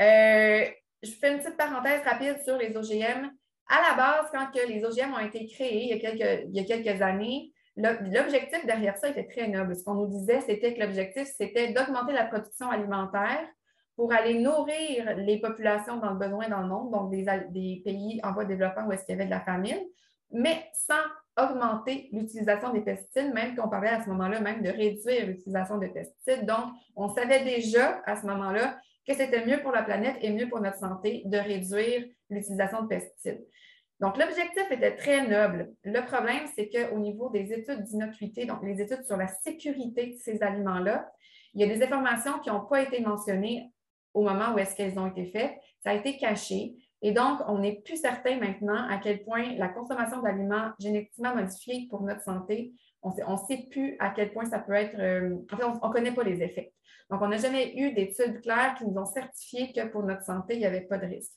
Euh, 0.00 0.66
je 1.02 1.10
fais 1.12 1.32
une 1.32 1.38
petite 1.38 1.56
parenthèse 1.56 2.02
rapide 2.02 2.42
sur 2.42 2.56
les 2.56 2.76
OGM. 2.76 3.30
À 3.68 3.82
la 3.82 3.94
base, 3.96 4.30
quand 4.32 4.50
que 4.50 4.66
les 4.66 4.84
OGM 4.84 5.14
ont 5.14 5.24
été 5.24 5.46
créés 5.46 5.84
il 5.84 5.88
y 5.88 5.92
a 5.92 5.98
quelques, 5.98 6.44
il 6.48 6.56
y 6.56 6.60
a 6.60 6.64
quelques 6.64 7.00
années, 7.00 7.52
l'objectif 7.76 8.64
derrière 8.66 8.96
ça 8.96 9.08
était 9.08 9.26
très 9.26 9.48
noble. 9.48 9.76
Ce 9.76 9.84
qu'on 9.84 9.94
nous 9.94 10.06
disait, 10.06 10.40
c'était 10.40 10.74
que 10.74 10.80
l'objectif, 10.80 11.28
c'était 11.36 11.72
d'augmenter 11.72 12.12
la 12.12 12.24
production 12.24 12.70
alimentaire 12.70 13.46
pour 13.96 14.12
aller 14.12 14.38
nourrir 14.38 15.16
les 15.16 15.40
populations 15.40 15.96
dans 15.96 16.10
le 16.10 16.18
besoin 16.18 16.48
dans 16.48 16.60
le 16.60 16.68
monde, 16.68 16.90
donc 16.92 17.10
des, 17.10 17.24
des 17.50 17.82
pays 17.84 18.20
en 18.22 18.32
voie 18.32 18.44
de 18.44 18.50
développement 18.50 18.86
où 18.86 18.92
est-ce 18.92 19.04
qu'il 19.04 19.14
y 19.14 19.18
avait 19.18 19.26
de 19.26 19.30
la 19.30 19.40
famine, 19.40 19.80
mais 20.30 20.70
sans 20.74 20.94
augmenter 21.38 22.08
l'utilisation 22.12 22.72
des 22.72 22.80
pesticides, 22.80 23.32
même 23.32 23.56
qu'on 23.56 23.68
parlait 23.68 23.90
à 23.90 24.02
ce 24.02 24.08
moment-là 24.08 24.40
même 24.40 24.62
de 24.62 24.70
réduire 24.70 25.26
l'utilisation 25.26 25.78
des 25.78 25.88
pesticides. 25.88 26.46
Donc, 26.46 26.72
on 26.94 27.08
savait 27.08 27.44
déjà 27.44 28.00
à 28.06 28.16
ce 28.16 28.26
moment-là 28.26 28.78
que 29.06 29.14
c'était 29.14 29.44
mieux 29.44 29.62
pour 29.62 29.72
la 29.72 29.82
planète 29.82 30.16
et 30.20 30.32
mieux 30.32 30.48
pour 30.48 30.60
notre 30.60 30.78
santé 30.78 31.22
de 31.26 31.38
réduire 31.38 32.06
l'utilisation 32.30 32.82
de 32.82 32.88
pesticides. 32.88 33.44
Donc, 34.00 34.18
l'objectif 34.18 34.70
était 34.70 34.94
très 34.94 35.26
noble. 35.26 35.72
Le 35.82 36.00
problème, 36.04 36.46
c'est 36.54 36.68
qu'au 36.68 36.98
niveau 36.98 37.30
des 37.30 37.52
études 37.52 37.82
d'innocuité, 37.82 38.44
donc 38.44 38.62
les 38.62 38.80
études 38.80 39.04
sur 39.04 39.16
la 39.16 39.28
sécurité 39.28 40.08
de 40.08 40.16
ces 40.18 40.42
aliments-là, 40.42 41.10
il 41.54 41.62
y 41.62 41.64
a 41.64 41.74
des 41.74 41.82
informations 41.82 42.38
qui 42.40 42.50
n'ont 42.50 42.66
pas 42.66 42.82
été 42.82 43.00
mentionnées 43.00 43.72
au 44.12 44.22
moment 44.22 44.54
où 44.54 44.58
est-ce 44.58 44.76
qu'elles 44.76 44.98
ont 44.98 45.06
été 45.06 45.26
faites. 45.26 45.54
Ça 45.82 45.90
a 45.90 45.94
été 45.94 46.18
caché. 46.18 46.74
Et 47.00 47.12
donc, 47.12 47.40
on 47.48 47.58
n'est 47.58 47.80
plus 47.80 47.96
certain 47.96 48.38
maintenant 48.38 48.86
à 48.88 48.98
quel 48.98 49.24
point 49.24 49.54
la 49.56 49.68
consommation 49.68 50.20
d'aliments 50.20 50.72
génétiquement 50.78 51.34
modifiés 51.34 51.86
pour 51.88 52.02
notre 52.02 52.22
santé, 52.22 52.72
on 53.02 53.10
ne 53.10 53.46
sait 53.46 53.66
plus 53.70 53.96
à 53.98 54.10
quel 54.10 54.32
point 54.32 54.44
ça 54.44 54.58
peut 54.58 54.72
être. 54.72 54.98
Euh, 54.98 55.36
en 55.52 55.56
fait, 55.56 55.64
on 55.64 55.74
ne 55.74 55.92
connaît 55.92 56.12
pas 56.12 56.24
les 56.24 56.42
effets. 56.42 56.72
Donc, 57.10 57.22
on 57.22 57.28
n'a 57.28 57.36
jamais 57.36 57.76
eu 57.76 57.92
d'études 57.92 58.40
claires 58.42 58.74
qui 58.76 58.86
nous 58.86 58.98
ont 58.98 59.06
certifié 59.06 59.72
que 59.72 59.86
pour 59.86 60.02
notre 60.02 60.24
santé, 60.24 60.54
il 60.54 60.60
n'y 60.60 60.66
avait 60.66 60.80
pas 60.80 60.98
de 60.98 61.06
risque. 61.06 61.32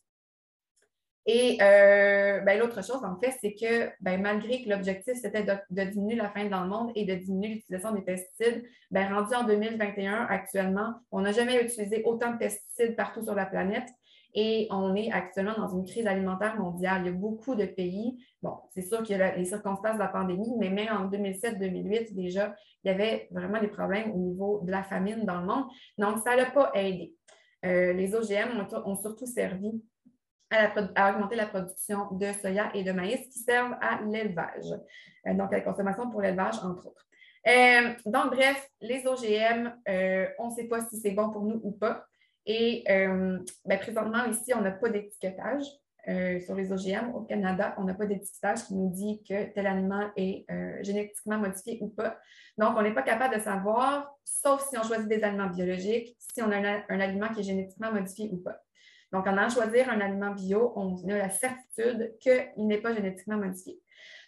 Et 1.32 1.60
euh, 1.62 2.40
ben, 2.40 2.58
l'autre 2.58 2.84
chose, 2.84 3.04
en 3.04 3.16
fait, 3.20 3.38
c'est 3.40 3.54
que 3.54 3.92
ben, 4.02 4.20
malgré 4.20 4.64
que 4.64 4.70
l'objectif, 4.70 5.14
c'était 5.14 5.44
de, 5.44 5.84
diminuer 5.84 6.16
la 6.16 6.28
faim 6.32 6.46
dans 6.46 6.64
le 6.64 6.70
monde 6.70 6.92
et 6.96 7.06
de 7.06 7.14
diminuer 7.14 7.50
l'utilisation 7.50 7.94
des 7.94 8.02
pesticides, 8.02 8.64
ben, 8.90 9.14
rendu 9.14 9.36
en 9.36 9.44
2021, 9.44 10.26
actuellement, 10.28 10.96
on 11.12 11.22
n'a 11.22 11.32
jamais 11.32 11.64
utilisé 11.64 12.02
autant 12.04 12.32
de 12.32 12.38
pesticides 12.40 12.96
partout 12.96 13.22
sur 13.22 13.36
la 13.36 13.46
planète. 13.46 13.88
Et 14.34 14.68
on 14.72 14.96
est 14.96 15.12
actuellement 15.12 15.54
dans 15.56 15.68
une 15.68 15.86
crise 15.86 16.08
alimentaire 16.08 16.60
mondiale. 16.60 17.02
Il 17.04 17.06
y 17.06 17.10
a 17.10 17.12
beaucoup 17.12 17.54
de 17.54 17.66
pays. 17.66 18.26
Bon, 18.42 18.56
c'est 18.74 18.82
sûr 18.82 19.04
qu'il 19.04 19.16
y 19.16 19.22
a 19.22 19.36
les 19.36 19.46
circonstances 19.46 19.96
de 19.96 20.00
la 20.00 20.08
pandémie, 20.08 20.56
mais 20.58 20.72
même 20.72 20.90
en 20.92 21.12
2007-2008, 21.12 22.16
déjà, 22.16 22.56
il 22.84 22.88
y 22.88 22.92
avait 22.92 23.28
vraiment 23.30 23.62
des 23.62 23.68
problèmes 23.68 24.12
au 24.14 24.18
niveau 24.18 24.62
de 24.64 24.72
la 24.72 24.82
famine 24.82 25.26
dans 25.26 25.42
le 25.42 25.46
monde. 25.46 25.66
Donc, 26.00 26.18
ça 26.24 26.36
n'a 26.36 26.46
pas 26.46 26.72
aidé. 26.74 27.14
Euh, 27.66 27.94
les 27.94 28.16
OGM 28.16 28.66
ont 28.84 28.96
surtout 28.96 29.28
servi 29.28 29.84
à, 30.52 31.12
augmenter 31.12 31.36
la 31.36 31.46
production 31.46 32.08
de 32.12 32.32
soya 32.34 32.72
et 32.74 32.84
de 32.84 32.92
maïs 32.92 33.28
qui 33.30 33.40
servent 33.40 33.76
à 33.82 34.02
l'élevage, 34.02 34.72
euh, 35.28 35.34
donc 35.34 35.54
à 35.54 35.58
la 35.58 35.62
consommation 35.62 36.10
pour 36.10 36.22
l'élevage, 36.22 36.56
entre 36.64 36.88
autres. 36.88 37.08
Euh, 37.48 37.94
donc, 38.06 38.32
bref, 38.32 38.70
les 38.82 39.06
OGM, 39.08 39.74
euh, 39.88 40.28
on 40.40 40.50
ne 40.50 40.56
sait 40.56 40.68
pas 40.68 40.82
si 40.82 40.98
c'est 41.00 41.12
bon 41.12 41.30
pour 41.30 41.44
nous 41.44 41.60
ou 41.64 41.72
pas. 41.72 42.06
Et 42.46 42.84
ben, 42.88 43.46
présentement, 43.80 44.26
ici, 44.26 44.54
on 44.56 44.62
n'a 44.62 44.72
pas 44.72 44.90
d'étiquetage 44.90 45.66
sur 46.44 46.56
les 46.56 46.72
OGM. 46.72 47.14
Au 47.14 47.22
Canada, 47.22 47.76
on 47.78 47.84
n'a 47.84 47.94
pas 47.94 48.08
d'étiquetage 48.08 48.64
qui 48.64 48.74
nous 48.74 48.90
dit 48.90 49.22
que 49.22 49.54
tel 49.54 49.68
aliment 49.68 50.10
est 50.16 50.48
génétiquement 50.82 51.38
modifié 51.38 51.78
ou 51.82 51.90
pas. 51.90 52.18
Donc, 52.58 52.76
on 52.76 52.82
n'est 52.82 52.94
pas 52.94 53.04
capable 53.04 53.36
de 53.36 53.40
savoir, 53.40 54.12
sauf 54.24 54.68
si 54.68 54.80
on 54.80 54.84
choisit 54.84 55.08
des 55.08 55.22
aliments 55.22 55.50
biologiques, 55.50 56.18
si 56.18 56.42
on 56.42 56.52
a 56.52 56.58
un 56.90 57.00
aliment 57.00 57.30
qui 57.30 57.42
est 57.42 57.44
génétiquement 57.44 57.92
modifié 57.92 58.32
ou 58.32 58.38
pas. 58.38 58.60
Donc, 59.12 59.26
en 59.28 59.38
allant 59.38 59.50
choisir 59.50 59.90
un 59.90 60.00
aliment 60.02 60.32
bio, 60.32 60.74
on 60.76 60.96
a 61.10 61.18
la 61.18 61.30
certitude 61.30 62.16
qu'il 62.20 62.68
n'est 62.68 62.82
pas 62.82 62.94
génétiquement 62.94 63.38
modifié. 63.38 63.80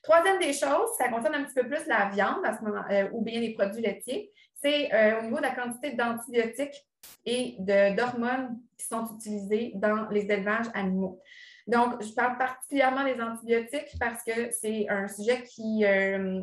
Troisième 0.03 0.39
des 0.39 0.53
choses, 0.53 0.89
ça 0.97 1.09
concerne 1.09 1.35
un 1.35 1.43
petit 1.43 1.53
peu 1.53 1.67
plus 1.67 1.85
la 1.88 2.09
viande 2.09 2.43
euh, 2.89 3.09
ou 3.11 3.21
bien 3.21 3.39
les 3.39 3.53
produits 3.53 3.83
laitiers, 3.83 4.31
c'est 4.61 4.93
euh, 4.93 5.19
au 5.19 5.23
niveau 5.23 5.38
de 5.38 5.43
la 5.43 5.51
quantité 5.51 5.91
d'antibiotiques 5.91 6.88
et 7.25 7.55
d'hormones 7.59 8.59
qui 8.77 8.85
sont 8.88 9.05
utilisées 9.15 9.73
dans 9.75 10.07
les 10.09 10.31
élevages 10.31 10.67
animaux. 10.73 11.21
Donc, 11.67 12.01
je 12.01 12.13
parle 12.13 12.38
particulièrement 12.38 13.03
des 13.03 13.19
antibiotiques 13.21 13.95
parce 14.00 14.23
que 14.23 14.51
c'est 14.51 14.88
un 14.89 15.07
sujet 15.07 15.43
qui, 15.43 15.85
euh, 15.85 16.41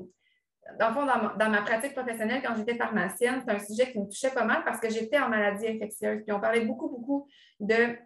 dans 0.78 0.88
le 0.88 0.94
fond, 0.94 1.06
dans 1.06 1.50
ma, 1.50 1.62
pratique 1.62 1.94
professionnelle, 1.94 2.42
quand 2.44 2.54
j'étais 2.54 2.76
pharmacienne, 2.76 3.42
c'est 3.44 3.52
un 3.52 3.58
sujet 3.58 3.90
qui 3.90 3.98
me 3.98 4.06
touchait 4.06 4.30
pas 4.30 4.44
mal 4.44 4.62
parce 4.64 4.80
que 4.80 4.88
j'étais 4.88 5.18
en 5.18 5.28
maladie 5.28 5.66
infectieuse. 5.66 6.22
Puis 6.22 6.32
on 6.32 6.40
parlait 6.40 6.64
beaucoup, 6.64 6.88
beaucoup 6.88 7.28
de 7.58 7.96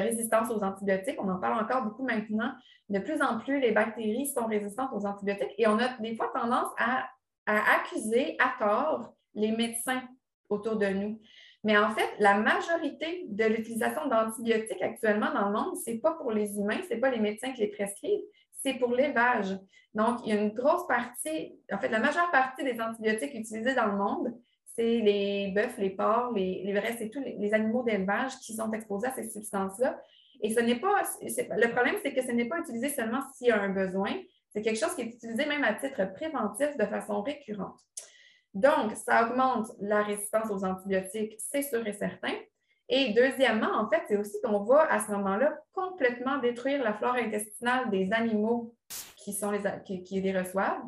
résistance 0.00 0.50
aux 0.50 0.62
antibiotiques. 0.62 1.16
On 1.18 1.28
en 1.28 1.38
parle 1.38 1.62
encore 1.62 1.82
beaucoup 1.82 2.04
maintenant. 2.04 2.52
De 2.88 2.98
plus 2.98 3.22
en 3.22 3.38
plus, 3.38 3.60
les 3.60 3.72
bactéries 3.72 4.26
sont 4.26 4.46
résistantes 4.46 4.90
aux 4.92 5.06
antibiotiques 5.06 5.54
et 5.58 5.66
on 5.66 5.78
a 5.78 5.96
des 6.00 6.14
fois 6.16 6.30
tendance 6.34 6.68
à, 6.78 7.08
accuser 7.46 8.36
à 8.38 8.54
tort 8.58 9.14
les 9.34 9.52
médecins 9.52 10.02
autour 10.48 10.76
de 10.76 10.86
nous. 10.86 11.20
Mais 11.62 11.76
en 11.76 11.90
fait, 11.90 12.08
la 12.18 12.38
majorité 12.38 13.26
de 13.28 13.44
l'utilisation 13.44 14.06
d'antibiotiques 14.06 14.82
actuellement 14.82 15.32
dans 15.32 15.48
le 15.48 15.52
monde, 15.52 15.76
ce 15.76 15.90
n'est 15.90 15.98
pas 15.98 16.12
pour 16.12 16.30
les 16.30 16.58
humains, 16.58 16.80
ce 16.88 16.94
n'est 16.94 17.00
pas 17.00 17.10
les 17.10 17.20
médecins 17.20 17.52
qui 17.52 17.62
les 17.62 17.68
prescrivent, 17.68 18.22
c'est 18.62 18.74
pour 18.74 18.94
l'élevage. 18.94 19.58
Donc, 19.94 20.20
il 20.24 20.34
y 20.34 20.36
a 20.36 20.40
une 20.40 20.52
grosse 20.52 20.86
partie, 20.86 21.58
en 21.72 21.78
fait, 21.78 21.88
la 21.88 22.00
majeure 22.00 22.30
partie 22.30 22.64
des 22.64 22.80
antibiotiques 22.80 23.34
utilisés 23.34 23.74
dans 23.74 23.86
le 23.86 23.96
monde, 23.96 24.34
c'est 24.74 25.00
les 25.00 25.52
bœufs, 25.54 25.78
les 25.78 25.90
porcs, 25.90 26.32
les, 26.32 26.62
les 26.64 26.72
vrais, 26.72 26.96
c'est 26.98 27.10
tous 27.10 27.20
les, 27.20 27.54
animaux 27.54 27.82
d'élevage 27.84 28.36
qui 28.38 28.54
sont 28.54 28.72
exposés 28.72 29.06
à 29.06 29.12
ces 29.12 29.30
substances-là. 29.30 30.00
Et 30.42 30.52
ce 30.52 30.60
n'est 30.60 30.80
pas, 30.80 31.02
le 31.22 31.72
problème, 31.72 31.96
c'est 32.02 32.12
que 32.12 32.22
ce 32.22 32.32
n'est 32.32 32.48
pas 32.48 32.58
utilisé 32.58 32.88
seulement 32.88 33.20
s'il 33.34 33.48
y 33.48 33.50
a 33.50 33.60
un 33.60 33.70
besoin, 33.70 34.12
c'est 34.50 34.62
quelque 34.62 34.78
chose 34.78 34.94
qui 34.94 35.02
est 35.02 35.14
utilisé 35.14 35.46
même 35.46 35.64
à 35.64 35.74
titre 35.74 36.12
préventif 36.12 36.76
de 36.76 36.86
façon 36.86 37.22
récurrente. 37.22 37.78
Donc, 38.52 38.92
ça 38.96 39.26
augmente 39.26 39.66
la 39.80 40.02
résistance 40.02 40.50
aux 40.50 40.64
antibiotiques, 40.64 41.34
c'est 41.38 41.62
sûr 41.62 41.86
et 41.86 41.92
certain. 41.92 42.34
Et 42.88 43.12
deuxièmement, 43.14 43.72
en 43.72 43.88
fait, 43.88 44.02
c'est 44.08 44.16
aussi 44.16 44.36
qu'on 44.42 44.62
va 44.64 44.92
à 44.92 45.00
ce 45.00 45.10
moment-là 45.12 45.58
complètement 45.72 46.38
détruire 46.38 46.82
la 46.82 46.94
flore 46.94 47.14
intestinale 47.14 47.90
des 47.90 48.12
animaux 48.12 48.74
qui, 49.16 49.32
sont 49.32 49.50
les, 49.50 49.62
qui, 50.02 50.20
les 50.20 50.38
reçoivent. 50.38 50.82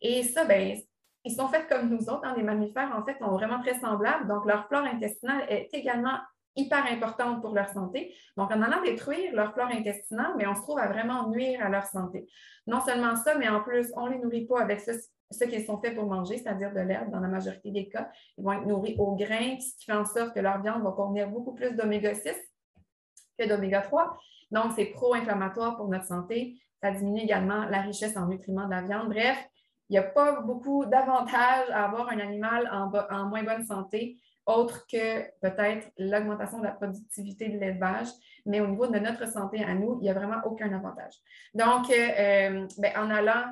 Et 0.00 0.22
ça, 0.22 0.44
ben, 0.44 0.78
ils 1.24 1.34
sont 1.34 1.48
faits 1.48 1.68
comme 1.68 1.88
nous 1.88 2.08
autres. 2.08 2.24
Hein, 2.24 2.34
les 2.36 2.42
mammifères, 2.42 2.94
en 2.96 3.04
fait, 3.04 3.18
sont 3.18 3.30
vraiment 3.30 3.60
très 3.60 3.78
semblables. 3.78 4.26
Donc, 4.28 4.44
leur 4.46 4.66
flore 4.66 4.84
intestinale 4.84 5.44
est 5.48 5.68
également 5.72 6.18
hyper 6.56 6.84
importante 6.86 7.40
pour 7.40 7.54
leur 7.54 7.68
santé. 7.68 8.14
Donc, 8.36 8.50
en 8.50 8.60
allant 8.62 8.82
détruire 8.82 9.34
leur 9.34 9.52
flore 9.52 9.68
intestinale, 9.68 10.34
mais 10.36 10.46
on 10.46 10.54
se 10.54 10.62
trouve 10.62 10.78
à 10.78 10.88
vraiment 10.88 11.28
nuire 11.28 11.64
à 11.64 11.68
leur 11.68 11.84
santé. 11.84 12.26
Non 12.66 12.80
seulement 12.80 13.16
ça, 13.16 13.36
mais 13.36 13.48
en 13.48 13.62
plus, 13.62 13.92
on 13.96 14.06
ne 14.06 14.12
les 14.12 14.18
nourrit 14.18 14.46
pas 14.46 14.60
avec 14.60 14.80
ce, 14.80 15.44
qu'ils 15.44 15.64
sont 15.64 15.80
faits 15.80 15.94
pour 15.94 16.06
manger, 16.06 16.38
c'est-à-dire 16.38 16.72
de 16.72 16.80
l'herbe 16.80 17.10
dans 17.10 17.20
la 17.20 17.28
majorité 17.28 17.70
des 17.70 17.88
cas. 17.88 18.10
Ils 18.36 18.44
vont 18.44 18.52
être 18.52 18.66
nourris 18.66 18.96
au 18.98 19.14
grain, 19.14 19.58
ce 19.60 19.76
qui 19.78 19.84
fait 19.86 19.92
en 19.92 20.04
sorte 20.04 20.34
que 20.34 20.40
leur 20.40 20.60
viande 20.60 20.82
va 20.82 20.90
contenir 20.90 21.28
beaucoup 21.28 21.54
plus 21.54 21.74
d'oméga 21.74 22.14
6 22.14 22.34
que 23.38 23.48
d'oméga 23.48 23.80
3. 23.80 24.18
Donc, 24.50 24.72
c'est 24.76 24.86
pro-inflammatoire 24.86 25.76
pour 25.76 25.88
notre 25.88 26.04
santé. 26.04 26.60
Ça 26.82 26.90
diminue 26.90 27.22
également 27.22 27.64
la 27.66 27.80
richesse 27.80 28.16
en 28.16 28.26
nutriments 28.26 28.66
de 28.66 28.72
la 28.72 28.82
viande. 28.82 29.08
Bref, 29.08 29.38
n'y 29.92 29.98
a 29.98 30.02
pas 30.02 30.40
beaucoup 30.40 30.84
d'avantages 30.86 31.70
à 31.70 31.84
avoir 31.84 32.08
un 32.08 32.18
animal 32.18 32.68
en, 32.72 33.26
moins 33.26 33.42
bonne 33.42 33.64
santé, 33.64 34.18
autre 34.46 34.86
que 34.90 35.22
peut-être 35.40 35.88
l'augmentation 35.98 36.58
de 36.58 36.64
la 36.64 36.72
productivité 36.72 37.48
de 37.48 37.58
l'élevage, 37.58 38.08
mais 38.44 38.60
au 38.60 38.66
niveau 38.66 38.86
de 38.86 38.98
notre 38.98 39.28
santé 39.28 39.62
à 39.62 39.74
nous, 39.74 39.98
il 40.00 40.04
n'y 40.04 40.10
a 40.10 40.14
vraiment 40.14 40.40
aucun 40.44 40.72
avantage. 40.72 41.14
Donc, 41.54 41.90
euh, 41.90 42.66
ben, 42.78 42.92
en 42.96 43.10
allant 43.10 43.44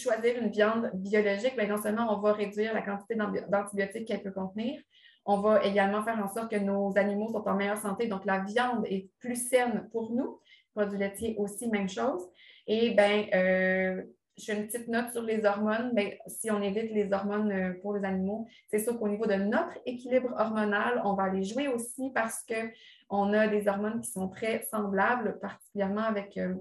choisir 0.00 0.38
une 0.40 0.50
viande 0.50 0.90
biologique, 0.94 1.56
bien, 1.56 1.66
non 1.66 1.82
seulement 1.82 2.06
on 2.16 2.20
va 2.20 2.32
réduire 2.32 2.72
la 2.72 2.82
quantité 2.82 3.16
d'antibiotiques 3.48 4.06
qu'elle 4.06 4.22
peut 4.22 4.30
contenir, 4.30 4.80
on 5.24 5.40
va 5.40 5.64
également 5.64 6.04
faire 6.04 6.24
en 6.24 6.32
sorte 6.32 6.50
que 6.50 6.56
nos 6.56 6.96
animaux 6.96 7.28
sont 7.32 7.46
en 7.48 7.54
meilleure 7.54 7.78
santé, 7.78 8.06
donc 8.06 8.24
la 8.24 8.38
viande 8.38 8.86
est 8.86 9.10
plus 9.18 9.48
saine 9.48 9.88
pour 9.90 10.12
nous. 10.12 10.40
Produits 10.72 10.98
laitiers 10.98 11.34
aussi, 11.38 11.68
même 11.68 11.88
chose. 11.88 12.22
Et 12.66 12.90
bien, 12.90 13.26
euh, 13.34 14.02
je 14.38 14.44
fais 14.44 14.56
une 14.56 14.66
petite 14.66 14.88
note 14.88 15.12
sur 15.12 15.22
les 15.22 15.44
hormones. 15.44 15.92
Bien, 15.94 16.10
si 16.26 16.50
on 16.50 16.60
évite 16.60 16.92
les 16.92 17.10
hormones 17.12 17.50
euh, 17.50 17.72
pour 17.80 17.94
les 17.94 18.04
animaux, 18.04 18.46
c'est 18.68 18.78
sûr 18.78 18.98
qu'au 18.98 19.08
niveau 19.08 19.26
de 19.26 19.34
notre 19.34 19.78
équilibre 19.86 20.34
hormonal, 20.38 21.00
on 21.04 21.14
va 21.14 21.28
les 21.30 21.42
jouer 21.42 21.68
aussi 21.68 22.10
parce 22.14 22.44
qu'on 22.44 23.32
a 23.32 23.48
des 23.48 23.66
hormones 23.66 24.00
qui 24.00 24.10
sont 24.10 24.28
très 24.28 24.62
semblables, 24.70 25.38
particulièrement 25.40 26.02
avec 26.02 26.36
euh, 26.36 26.54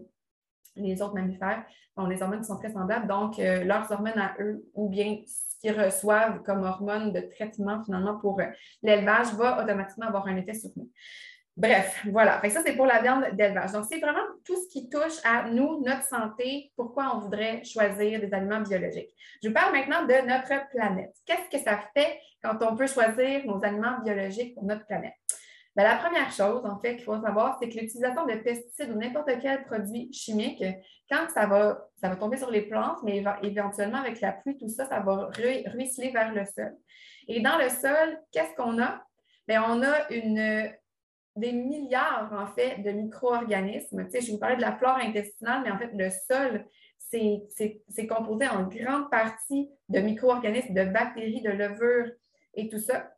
les 0.75 1.01
autres 1.01 1.15
mammifères 1.15 1.65
ont 1.98 2.08
des 2.08 2.22
hormones 2.22 2.41
qui 2.41 2.48
sont 2.48 2.58
très 2.58 2.72
semblables. 2.72 3.08
Donc, 3.08 3.39
euh, 3.39 3.63
leurs 3.63 3.89
hormones 3.91 4.20
à 4.20 4.36
eux, 4.39 4.65
ou 4.74 4.89
bien 4.89 5.22
ce 5.25 5.60
qu'ils 5.62 5.79
reçoivent 5.79 6.41
comme 6.44 6.63
hormones 6.63 7.13
de 7.13 7.22
traitement 7.22 7.82
finalement 7.84 8.17
pour 8.17 8.41
l'élevage, 8.84 9.34
va 9.36 9.63
automatiquement 9.63 10.08
avoir 10.08 10.27
un 10.27 10.36
effet 10.36 10.53
sur 10.53 10.72
nous. 10.75 10.89
Bref, 11.57 12.05
voilà. 12.12 12.41
ça, 12.50 12.62
c'est 12.65 12.75
pour 12.75 12.85
la 12.85 13.01
viande 13.01 13.33
d'élevage. 13.33 13.71
Donc, 13.71 13.85
c'est 13.89 14.00
vraiment 14.00 14.25
tout 14.43 14.55
ce 14.62 14.67
qui 14.67 14.89
touche 14.89 15.24
à 15.24 15.50
nous, 15.50 15.81
notre 15.85 16.03
santé, 16.03 16.74
pourquoi 16.75 17.15
on 17.15 17.19
voudrait 17.19 17.63
choisir 17.63 18.19
des 18.19 18.33
aliments 18.33 18.59
biologiques. 18.59 19.15
Je 19.41 19.47
vous 19.47 19.53
parle 19.53 19.71
maintenant 19.71 20.03
de 20.03 20.27
notre 20.27 20.67
planète. 20.69 21.15
Qu'est-ce 21.25 21.50
que 21.50 21.63
ça 21.63 21.79
fait 21.95 22.19
quand 22.43 22.57
on 22.62 22.75
peut 22.75 22.88
choisir 22.88 23.45
nos 23.45 23.63
aliments 23.63 24.00
biologiques 24.03 24.53
pour 24.53 24.65
notre 24.65 24.85
planète? 24.85 25.13
Ben, 25.77 25.83
la 25.83 25.95
première 25.95 26.31
chose, 26.31 26.65
en 26.65 26.77
fait, 26.79 26.95
qu'il 26.95 27.05
faut 27.05 27.21
savoir, 27.21 27.57
c'est 27.62 27.69
que 27.69 27.77
l'utilisation 27.77 28.25
de 28.25 28.35
pesticides 28.35 28.91
ou 28.91 28.97
n'importe 28.97 29.29
quel 29.41 29.63
produit 29.63 30.12
chimique, 30.12 30.63
quand 31.09 31.27
ça 31.33 31.47
va, 31.47 31.89
tomber 32.15 32.38
sur 32.38 32.51
les 32.51 32.62
plantes, 32.63 33.00
mais 33.03 33.24
éventuellement 33.43 33.97
avec 33.97 34.21
la 34.21 34.33
pluie, 34.33 34.57
tout 34.57 34.69
ça, 34.69 34.85
ça 34.85 35.00
va 35.00 35.29
ruisseler 35.74 36.12
vers 36.12 36.33
le 36.33 36.45
sol. 36.45 36.75
Et 37.27 37.41
dans 37.41 37.57
le 37.57 37.69
sol, 37.69 38.21
qu'est-ce 38.31 38.55
qu'on 38.55 38.81
a? 38.81 39.01
Bien, 39.47 39.63
on 39.69 39.83
a 39.83 40.12
une, 40.12 40.71
des 41.36 41.51
milliards, 41.51 42.32
en 42.32 42.48
fait, 42.48 42.82
de 42.82 42.92
micro-organismes. 42.92 44.06
Tu 44.06 44.12
sais, 44.12 44.22
je 44.22 44.32
vous 44.32 44.39
parlais 44.39 44.56
de 44.56 44.62
la 44.62 44.75
flore 44.77 44.98
intestinale, 44.98 45.63
mais 45.63 45.72
en 45.72 45.77
fait, 45.77 45.92
le 45.94 46.10
sol, 46.10 46.65
c'est 46.98 48.08
composé 48.08 48.48
en 48.48 48.68
grande 48.68 49.10
partie 49.10 49.70
de 49.89 50.00
micro-organismes, 50.00 50.74
de 50.74 50.86
bactéries, 50.86 51.42
de 51.42 51.51
levures 51.51 52.12
et 52.54 52.68
tout 52.68 52.80
ça. 52.80 53.12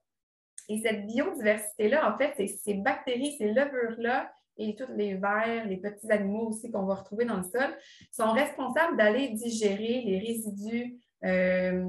Et 0.70 0.80
cette 0.80 1.08
biodiversité-là, 1.08 2.14
en 2.14 2.18
fait, 2.18 2.34
c'est 2.38 2.48
ces 2.48 2.74
bactéries, 2.76 3.36
ces 3.38 3.52
levures-là 3.54 4.32
et 4.58 4.76
tous 4.76 4.92
les 4.96 5.14
vers, 5.16 5.66
les 5.66 5.78
petits 5.78 6.12
animaux 6.12 6.48
aussi 6.50 6.72
qu'on 6.72 6.86
va 6.86 6.96
retrouver 6.96 7.26
dans 7.26 7.38
le 7.38 7.44
sol, 7.44 7.78
sont 8.12 8.32
responsables 8.32 8.98
d'aller 8.98 9.30
digérer 9.30 10.02
les 10.06 10.20
résidus. 10.20 11.00
Euh, 11.24 11.86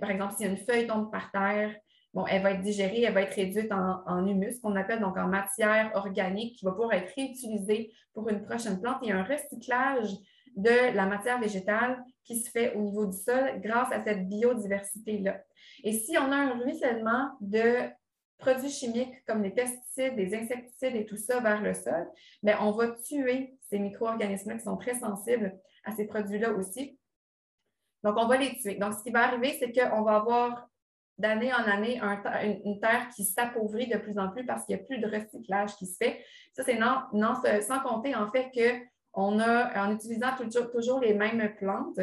par 0.00 0.10
exemple, 0.10 0.34
si 0.36 0.46
une 0.46 0.56
feuille 0.56 0.86
tombe 0.86 1.10
par 1.10 1.30
terre, 1.30 1.74
elle 2.26 2.42
va 2.42 2.52
être 2.52 2.62
digérée, 2.62 3.02
elle 3.02 3.14
va 3.14 3.22
être 3.22 3.34
réduite 3.34 3.70
en, 3.70 4.02
en 4.06 4.26
humus, 4.26 4.58
qu'on 4.60 4.76
appelle 4.76 5.00
donc 5.00 5.16
en 5.16 5.28
matière 5.28 5.90
organique, 5.94 6.56
qui 6.56 6.64
va 6.64 6.72
pouvoir 6.72 6.94
être 6.94 7.12
réutilisée 7.14 7.92
pour 8.12 8.28
une 8.28 8.42
prochaine 8.42 8.80
plante. 8.80 8.98
Il 9.02 9.08
y 9.08 9.12
a 9.12 9.18
un 9.18 9.24
recyclage 9.24 10.10
de 10.56 10.94
la 10.94 11.06
matière 11.06 11.38
végétale 11.40 12.02
qui 12.24 12.40
se 12.40 12.50
fait 12.50 12.74
au 12.74 12.80
niveau 12.80 13.06
du 13.06 13.16
sol 13.16 13.60
grâce 13.60 13.92
à 13.92 14.02
cette 14.02 14.28
biodiversité-là. 14.28 15.42
Et 15.84 15.92
si 15.92 16.18
on 16.18 16.32
a 16.32 16.36
un 16.36 16.58
ruissellement 16.58 17.30
de 17.40 17.88
produits 18.38 18.70
chimiques 18.70 19.24
comme 19.26 19.42
les 19.42 19.50
pesticides, 19.50 20.14
les 20.16 20.34
insecticides 20.34 20.96
et 20.96 21.06
tout 21.06 21.16
ça 21.16 21.40
vers 21.40 21.60
le 21.60 21.74
sol, 21.74 22.08
mais 22.42 22.54
on 22.60 22.72
va 22.72 22.90
tuer 22.90 23.56
ces 23.68 23.78
micro-organismes 23.78 24.56
qui 24.56 24.64
sont 24.64 24.76
très 24.76 24.98
sensibles 24.98 25.58
à 25.84 25.92
ces 25.92 26.06
produits-là 26.06 26.52
aussi. 26.52 26.98
Donc, 28.02 28.16
on 28.16 28.26
va 28.26 28.36
les 28.36 28.56
tuer. 28.58 28.76
Donc, 28.76 28.94
ce 28.94 29.02
qui 29.02 29.10
va 29.10 29.24
arriver, 29.24 29.56
c'est 29.58 29.72
qu'on 29.72 30.02
va 30.02 30.16
avoir 30.16 30.68
d'année 31.18 31.52
en 31.52 31.64
année 31.64 32.00
une 32.64 32.80
terre 32.80 33.08
qui 33.14 33.24
s'appauvrit 33.24 33.88
de 33.88 33.98
plus 33.98 34.18
en 34.18 34.28
plus 34.30 34.46
parce 34.46 34.64
qu'il 34.64 34.76
n'y 34.76 34.82
a 34.82 34.84
plus 34.84 34.98
de 34.98 35.06
recyclage 35.06 35.76
qui 35.76 35.86
se 35.86 35.96
fait. 35.96 36.24
Ça, 36.52 36.62
c'est 36.64 36.78
non, 36.78 37.02
non, 37.12 37.34
sans 37.66 37.80
compter 37.80 38.14
en 38.14 38.30
fait 38.30 38.50
qu'on 39.12 39.38
a, 39.40 39.84
en 39.84 39.92
utilisant 39.92 40.30
toujours, 40.72 41.00
les 41.00 41.14
mêmes 41.14 41.54
plantes, 41.56 41.98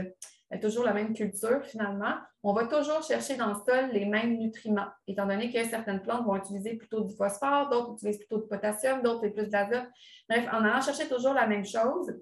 toujours 0.61 0.85
la 0.85 0.93
même 0.93 1.13
culture 1.13 1.63
finalement, 1.63 2.13
on 2.43 2.53
va 2.53 2.67
toujours 2.67 3.01
chercher 3.03 3.35
dans 3.35 3.47
le 3.47 3.55
sol 3.55 3.89
les 3.91 4.05
mêmes 4.05 4.37
nutriments, 4.37 4.87
étant 5.07 5.25
donné 5.25 5.51
que 5.51 5.63
certaines 5.63 6.01
plantes 6.01 6.25
vont 6.25 6.35
utiliser 6.35 6.75
plutôt 6.75 7.01
du 7.01 7.15
phosphore, 7.15 7.69
d'autres 7.69 7.93
utilisent 7.93 8.19
plutôt 8.19 8.37
du 8.39 8.47
potassium, 8.47 9.01
d'autres 9.01 9.27
plus 9.29 9.49
d'azote. 9.49 9.87
Bref, 10.29 10.45
en 10.51 10.63
allant 10.63 10.81
chercher 10.81 11.07
toujours 11.07 11.33
la 11.33 11.47
même 11.47 11.65
chose, 11.65 12.13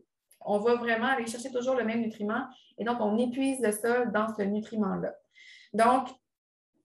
on 0.45 0.59
va 0.59 0.75
vraiment 0.75 1.07
aller 1.07 1.27
chercher 1.27 1.51
toujours 1.51 1.75
le 1.75 1.83
même 1.83 2.01
nutriment 2.01 2.45
et 2.77 2.85
donc 2.85 2.97
on 3.01 3.17
épuise 3.17 3.61
le 3.61 3.71
sol 3.71 4.11
dans 4.11 4.33
ce 4.33 4.43
nutriment-là. 4.43 5.13
Donc, 5.73 6.07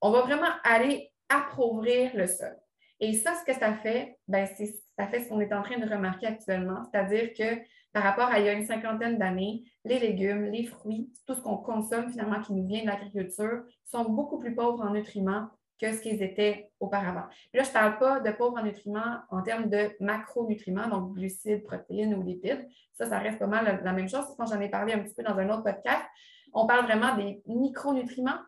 on 0.00 0.11
va 0.11 0.23
vraiment 0.23 0.50
aller 0.64 1.11
appauvrir 1.28 2.11
le 2.14 2.26
sol. 2.26 2.57
Et 3.00 3.12
ça, 3.12 3.35
ce 3.35 3.45
que 3.45 3.59
ça 3.59 3.75
fait, 3.75 4.19
ben, 4.26 4.47
ça 4.47 5.07
fait 5.07 5.23
ce 5.23 5.28
qu'on 5.28 5.40
est 5.40 5.52
en 5.52 5.62
train 5.62 5.78
de 5.78 5.88
remarquer 5.88 6.26
actuellement, 6.26 6.83
c'est-à-dire 6.85 7.33
que 7.33 7.62
par 7.93 8.02
rapport 8.02 8.28
à 8.28 8.38
il 8.38 8.47
y 8.47 8.49
a 8.49 8.52
une 8.52 8.67
cinquantaine 8.67 9.19
d'années, 9.19 9.64
les 9.85 9.99
légumes, 9.99 10.47
les 10.47 10.64
fruits, 10.64 11.11
tout 11.26 11.35
ce 11.35 11.40
qu'on 11.40 11.57
consomme 11.57 12.11
finalement 12.11 12.40
qui 12.40 12.52
nous 12.52 12.67
vient 12.67 12.83
de 12.83 12.87
l'agriculture 12.87 13.62
sont 13.85 14.05
beaucoup 14.05 14.38
plus 14.38 14.55
pauvres 14.55 14.85
en 14.85 14.90
nutriments 14.90 15.49
que 15.81 15.93
ce 15.93 16.00
qu'ils 16.00 16.23
étaient 16.23 16.73
auparavant. 16.81 17.26
là, 17.55 17.62
je 17.62 17.69
ne 17.69 17.73
parle 17.73 17.99
pas 17.99 18.21
de 18.21 18.31
pauvres 18.33 18.59
en 18.59 18.64
nutriments 18.64 19.19
en 19.31 19.43
termes 19.43 19.71
de 19.71 19.90
macronutriments, 20.00 20.88
donc 20.88 21.14
glucides, 21.14 21.62
protéines 21.62 22.14
ou 22.14 22.23
lipides. 22.23 22.69
Ça, 22.95 23.07
ça 23.07 23.19
reste 23.21 23.38
pas 23.38 23.47
mal 23.47 23.81
la, 23.85 23.93
même 23.93 24.09
chose. 24.09 24.25
j'en 24.38 24.61
ai 24.61 24.69
parlé 24.69 24.93
un 24.93 24.99
petit 24.99 25.14
peu 25.14 25.23
dans 25.23 25.38
un 25.38 25.49
autre 25.50 25.62
podcast. 25.62 26.02
On 26.52 26.67
parle 26.67 26.85
vraiment 26.85 27.14
des 27.17 27.43
micronutriments, 27.47 28.40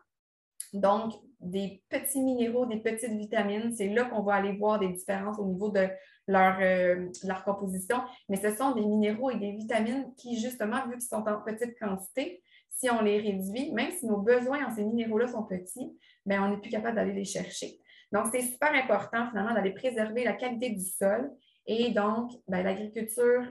donc 0.73 1.13
des 1.41 1.81
petits 1.89 2.21
minéraux, 2.21 2.65
des 2.65 2.77
petites 2.77 3.11
vitamines. 3.11 3.73
C'est 3.75 3.89
là 3.89 4.05
qu'on 4.05 4.21
va 4.21 4.35
aller 4.35 4.53
voir 4.53 4.79
des 4.79 4.89
différences 4.89 5.39
au 5.39 5.45
niveau 5.45 5.69
de 5.69 5.87
leur, 6.27 6.57
euh, 6.61 7.09
leur 7.23 7.43
composition. 7.43 7.97
Mais 8.29 8.37
ce 8.37 8.55
sont 8.55 8.73
des 8.73 8.85
minéraux 8.85 9.31
et 9.31 9.37
des 9.37 9.51
vitamines 9.51 10.13
qui, 10.17 10.39
justement, 10.39 10.85
vu 10.87 10.93
qu'ils 10.93 11.01
sont 11.01 11.27
en 11.27 11.41
petite 11.41 11.77
quantité, 11.79 12.43
si 12.69 12.89
on 12.89 13.01
les 13.01 13.19
réduit, 13.19 13.71
même 13.73 13.91
si 13.91 14.05
nos 14.05 14.17
besoins 14.17 14.65
en 14.65 14.75
ces 14.75 14.83
minéraux-là 14.83 15.27
sont 15.27 15.43
petits, 15.43 15.91
bien, 16.25 16.43
on 16.45 16.49
n'est 16.49 16.61
plus 16.61 16.71
capable 16.71 16.95
d'aller 16.95 17.13
les 17.13 17.25
chercher. 17.25 17.79
Donc, 18.11 18.27
c'est 18.31 18.41
super 18.41 18.73
important, 18.73 19.27
finalement, 19.29 19.53
d'aller 19.53 19.73
préserver 19.73 20.23
la 20.23 20.33
qualité 20.33 20.69
du 20.69 20.83
sol. 20.83 21.31
Et 21.65 21.91
donc, 21.91 22.31
ben, 22.47 22.63
l'agriculture 22.63 23.45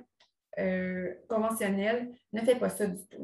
euh, 0.59 1.14
conventionnelle 1.28 2.11
ne 2.33 2.40
fait 2.40 2.57
pas 2.57 2.69
ça 2.69 2.87
du 2.87 2.99
tout. 3.09 3.19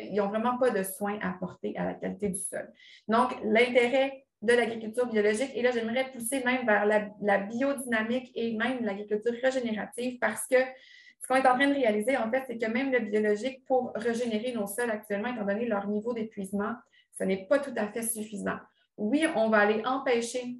ils 0.00 0.14
n'ont 0.16 0.28
vraiment 0.28 0.58
pas 0.58 0.70
de 0.70 0.82
soins 0.82 1.18
à 1.20 1.30
apporter 1.30 1.76
à 1.76 1.84
la 1.84 1.94
qualité 1.94 2.28
du 2.28 2.40
sol. 2.40 2.70
Donc, 3.08 3.36
l'intérêt 3.44 4.24
de 4.42 4.52
l'agriculture 4.52 5.06
biologique, 5.06 5.52
et 5.54 5.62
là, 5.62 5.70
j'aimerais 5.70 6.10
pousser 6.10 6.42
même 6.44 6.66
vers 6.66 6.84
la, 6.84 7.08
la 7.20 7.38
biodynamique 7.38 8.32
et 8.34 8.56
même 8.56 8.84
l'agriculture 8.84 9.34
régénérative 9.42 10.18
parce 10.18 10.46
que 10.48 10.56
ce 11.20 11.28
qu'on 11.28 11.36
est 11.36 11.46
en 11.46 11.54
train 11.54 11.68
de 11.68 11.74
réaliser, 11.74 12.16
en 12.16 12.28
fait, 12.30 12.42
c'est 12.48 12.58
que 12.58 12.66
même 12.66 12.90
le 12.90 12.98
biologique, 12.98 13.64
pour 13.66 13.92
régénérer 13.94 14.52
nos 14.52 14.66
sols 14.66 14.90
actuellement, 14.90 15.32
étant 15.32 15.44
donné 15.44 15.66
leur 15.66 15.86
niveau 15.86 16.12
d'épuisement, 16.12 16.74
ce 17.16 17.22
n'est 17.22 17.46
pas 17.46 17.60
tout 17.60 17.74
à 17.76 17.86
fait 17.86 18.02
suffisant. 18.02 18.58
Oui, 18.96 19.24
on 19.36 19.48
va 19.48 19.58
aller 19.58 19.82
empêcher 19.84 20.58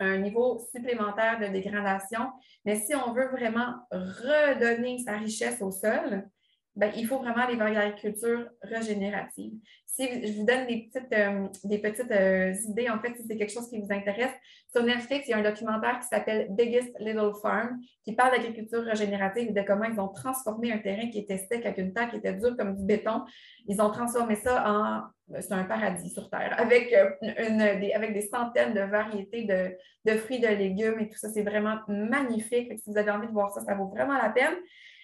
un 0.00 0.18
niveau 0.18 0.58
supplémentaire 0.72 1.38
de 1.38 1.46
dégradation, 1.46 2.32
mais 2.64 2.76
si 2.76 2.94
on 2.94 3.12
veut 3.12 3.28
vraiment 3.28 3.74
redonner 3.90 4.98
sa 4.98 5.16
richesse 5.16 5.62
au 5.62 5.70
sol, 5.70 6.28
ben, 6.76 6.92
il 6.96 7.06
faut 7.06 7.18
vraiment 7.18 7.44
aller 7.44 7.56
vers 7.56 7.72
l'agriculture 7.72 8.48
régénérative. 8.62 9.52
Si 9.86 10.06
je 10.26 10.38
vous 10.38 10.46
donne 10.46 10.66
des 10.68 10.88
petites, 10.88 11.12
euh, 11.12 11.48
des 11.64 11.78
petites 11.78 12.10
euh, 12.12 12.54
idées, 12.68 12.88
en 12.88 13.00
fait, 13.00 13.16
si 13.16 13.26
c'est 13.26 13.36
quelque 13.36 13.52
chose 13.52 13.68
qui 13.68 13.80
vous 13.80 13.92
intéresse, 13.92 14.32
sur 14.70 14.84
Netflix, 14.84 15.26
il 15.26 15.32
y 15.32 15.34
a 15.34 15.38
un 15.38 15.42
documentaire 15.42 15.98
qui 15.98 16.06
s'appelle 16.06 16.46
Biggest 16.50 16.94
Little 17.00 17.32
Farm 17.42 17.80
qui 18.04 18.14
parle 18.14 18.30
d'agriculture 18.30 18.84
régénérative 18.84 19.48
et 19.48 19.52
de 19.52 19.62
comment 19.62 19.84
ils 19.84 19.98
ont 19.98 20.08
transformé 20.08 20.72
un 20.72 20.78
terrain 20.78 21.08
qui 21.10 21.18
était 21.18 21.38
sec 21.38 21.66
avec 21.66 21.78
une 21.78 21.92
terre 21.92 22.08
qui 22.08 22.16
était 22.16 22.34
dure 22.34 22.56
comme 22.56 22.76
du 22.76 22.84
béton. 22.84 23.24
Ils 23.66 23.82
ont 23.82 23.90
transformé 23.90 24.36
ça 24.36 24.64
en. 24.66 25.02
C'est 25.40 25.52
un 25.52 25.62
paradis 25.62 26.10
sur 26.10 26.28
Terre 26.28 26.56
avec, 26.58 26.92
euh, 26.92 27.10
une, 27.22 27.80
des, 27.80 27.92
avec 27.92 28.14
des 28.14 28.22
centaines 28.22 28.74
de 28.74 28.80
variétés 28.80 29.44
de, 29.44 29.76
de 30.04 30.18
fruits, 30.18 30.40
de 30.40 30.48
légumes 30.48 30.98
et 30.98 31.08
tout 31.08 31.18
ça. 31.18 31.28
C'est 31.28 31.44
vraiment 31.44 31.78
magnifique. 31.86 32.72
Si 32.76 32.90
vous 32.90 32.98
avez 32.98 33.12
envie 33.12 33.28
de 33.28 33.32
voir 33.32 33.50
ça, 33.52 33.60
ça 33.60 33.74
vaut 33.74 33.86
vraiment 33.86 34.14
la 34.14 34.30
peine. 34.30 34.54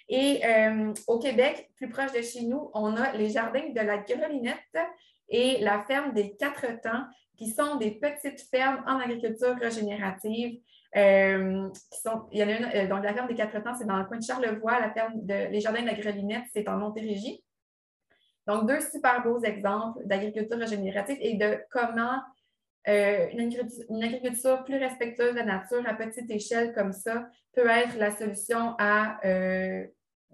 Et 0.08 0.40
euh, 0.44 0.92
au 1.08 1.18
Québec, 1.18 1.70
plus 1.76 1.88
proche 1.88 2.12
de 2.12 2.22
chez 2.22 2.42
nous, 2.42 2.70
on 2.74 2.96
a 2.96 3.12
les 3.12 3.30
jardins 3.30 3.68
de 3.70 3.80
la 3.80 3.98
Grelinette 3.98 4.78
et 5.28 5.58
la 5.60 5.82
ferme 5.82 6.12
des 6.12 6.36
Quatre 6.36 6.80
Temps, 6.80 7.04
qui 7.36 7.50
sont 7.50 7.76
des 7.76 7.90
petites 7.90 8.40
fermes 8.48 8.82
en 8.86 8.98
agriculture 8.98 9.56
régénérative. 9.60 10.60
Euh, 10.96 11.68
il 12.32 12.38
y 12.38 12.44
en 12.44 12.48
a 12.48 12.52
une, 12.52 12.64
euh, 12.64 12.88
donc 12.88 13.04
la 13.04 13.12
ferme 13.12 13.26
des 13.26 13.34
Quatre 13.34 13.60
Temps, 13.62 13.74
c'est 13.74 13.86
dans 13.86 13.98
le 13.98 14.04
coin 14.04 14.18
de 14.18 14.22
Charlevoix. 14.22 14.78
La 14.78 14.92
ferme 14.92 15.14
de 15.16 15.50
les 15.50 15.60
jardins 15.60 15.82
de 15.82 15.86
la 15.86 15.94
Grelinette, 15.94 16.44
c'est 16.52 16.68
en 16.68 16.76
Montérégie. 16.76 17.42
Donc, 18.46 18.68
deux 18.68 18.80
super 18.80 19.24
beaux 19.24 19.40
exemples 19.40 20.06
d'agriculture 20.06 20.56
régénérative 20.56 21.18
et 21.20 21.34
de 21.34 21.58
comment 21.68 22.20
une, 22.86 24.04
agriculture, 24.04 24.62
plus 24.62 24.76
respectueuse 24.76 25.32
de 25.32 25.40
la 25.40 25.44
nature 25.44 25.82
à 25.84 25.94
petite 25.94 26.30
échelle 26.30 26.72
comme 26.72 26.92
ça 26.92 27.28
peut 27.52 27.68
être 27.68 27.98
la 27.98 28.12
solution 28.12 28.76
à 28.78 29.18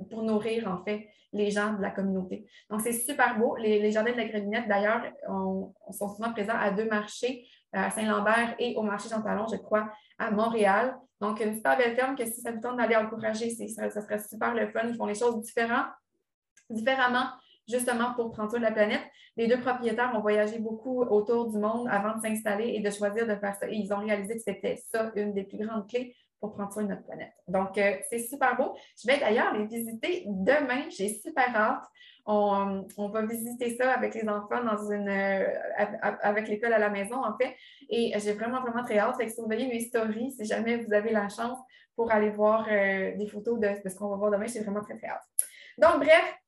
pour 0.08 0.22
nourrir, 0.22 0.68
en 0.68 0.82
fait, 0.84 1.08
les 1.32 1.50
gens 1.50 1.74
de 1.74 1.82
la 1.82 1.90
communauté. 1.90 2.46
Donc, 2.68 2.80
c'est 2.82 2.92
super 2.92 3.38
beau. 3.38 3.56
Les, 3.56 3.90
jardins 3.90 4.12
de 4.12 4.16
la 4.16 4.26
Grelinette, 4.26 4.68
d'ailleurs, 4.68 5.02
sont 5.26 6.08
souvent 6.08 6.32
présents 6.32 6.58
à 6.58 6.70
deux 6.70 6.86
marchés, 6.86 7.46
à 7.72 7.90
Saint-Lambert 7.90 8.54
et 8.58 8.76
au 8.76 8.82
marché 8.82 9.08
Jean 9.08 9.22
Talon, 9.22 9.46
je 9.50 9.56
crois, 9.56 9.90
à 10.18 10.30
Montréal. 10.30 10.96
Donc, 11.20 11.40
une 11.40 11.54
super 11.54 11.76
belle 11.78 11.96
ferme 11.96 12.16
que 12.16 12.26
si 12.26 12.40
ça 12.40 12.52
vous 12.52 12.60
tente 12.60 12.76
d'aller 12.76 12.96
encourager, 12.96 13.50
ça, 13.50 13.88
ça, 13.90 14.00
serait 14.02 14.18
super 14.18 14.54
le 14.54 14.68
fun. 14.68 14.82
Ils 14.88 14.96
font 14.96 15.06
les 15.06 15.14
choses 15.14 15.40
différemment, 15.40 15.86
différemment 16.68 17.28
justement 17.68 18.12
pour 18.14 18.30
prendre 18.32 18.50
soin 18.50 18.58
de 18.58 18.64
la 18.64 18.72
planète. 18.72 19.02
Les 19.36 19.46
deux 19.46 19.60
propriétaires 19.60 20.12
ont 20.14 20.20
voyagé 20.20 20.58
beaucoup 20.58 21.02
autour 21.02 21.50
du 21.50 21.58
monde 21.58 21.88
avant 21.90 22.16
de 22.16 22.20
s'installer 22.20 22.74
et 22.74 22.80
de 22.80 22.90
choisir 22.90 23.26
de 23.26 23.34
faire 23.36 23.54
ça. 23.54 23.68
Et 23.68 23.76
ils 23.76 23.92
ont 23.92 23.98
réalisé 23.98 24.34
que 24.34 24.42
c'était 24.42 24.76
ça 24.76 25.10
une 25.14 25.32
des 25.32 25.44
plus 25.44 25.58
grandes 25.58 25.88
clés 25.88 26.14
pour 26.42 26.54
prendre 26.54 26.72
soin 26.72 26.82
de 26.82 26.88
notre 26.88 27.04
planète. 27.04 27.32
Donc, 27.46 27.78
euh, 27.78 27.94
c'est 28.10 28.18
super 28.18 28.56
beau. 28.56 28.76
Je 29.00 29.06
vais 29.06 29.20
d'ailleurs 29.20 29.54
les 29.54 29.64
visiter 29.64 30.24
demain. 30.26 30.88
J'ai 30.90 31.08
super 31.08 31.54
hâte. 31.54 31.84
On, 32.26 32.84
va 32.96 33.24
visiter 33.24 33.76
ça 33.76 33.92
avec 33.92 34.12
les 34.14 34.28
enfants 34.28 34.62
dans 34.64 34.90
une, 34.90 35.08
euh, 35.08 35.46
avec 36.20 36.48
l'école 36.48 36.72
à 36.72 36.80
la 36.80 36.90
maison, 36.90 37.24
en 37.24 37.38
fait. 37.38 37.54
Et 37.88 38.12
j'ai 38.18 38.32
vraiment, 38.32 38.60
vraiment 38.60 38.82
très 38.82 38.98
hâte. 38.98 39.16
Fait 39.16 39.26
que 39.26 39.32
surveillez 39.32 39.68
mes 39.68 39.80
stories 39.80 40.32
si 40.32 40.44
jamais 40.44 40.78
vous 40.78 40.92
avez 40.92 41.12
la 41.12 41.28
chance 41.28 41.58
pour 41.94 42.10
aller 42.10 42.30
voir 42.30 42.66
euh, 42.68 43.16
des 43.16 43.28
photos 43.28 43.60
de, 43.60 43.68
de 43.80 43.88
ce 43.88 43.94
qu'on 43.94 44.08
va 44.08 44.16
voir 44.16 44.32
demain. 44.32 44.46
J'ai 44.46 44.62
vraiment 44.62 44.82
très, 44.82 44.96
très 44.96 45.06
hâte. 45.06 45.22
Donc, 45.78 45.98
bref, 45.98 46.41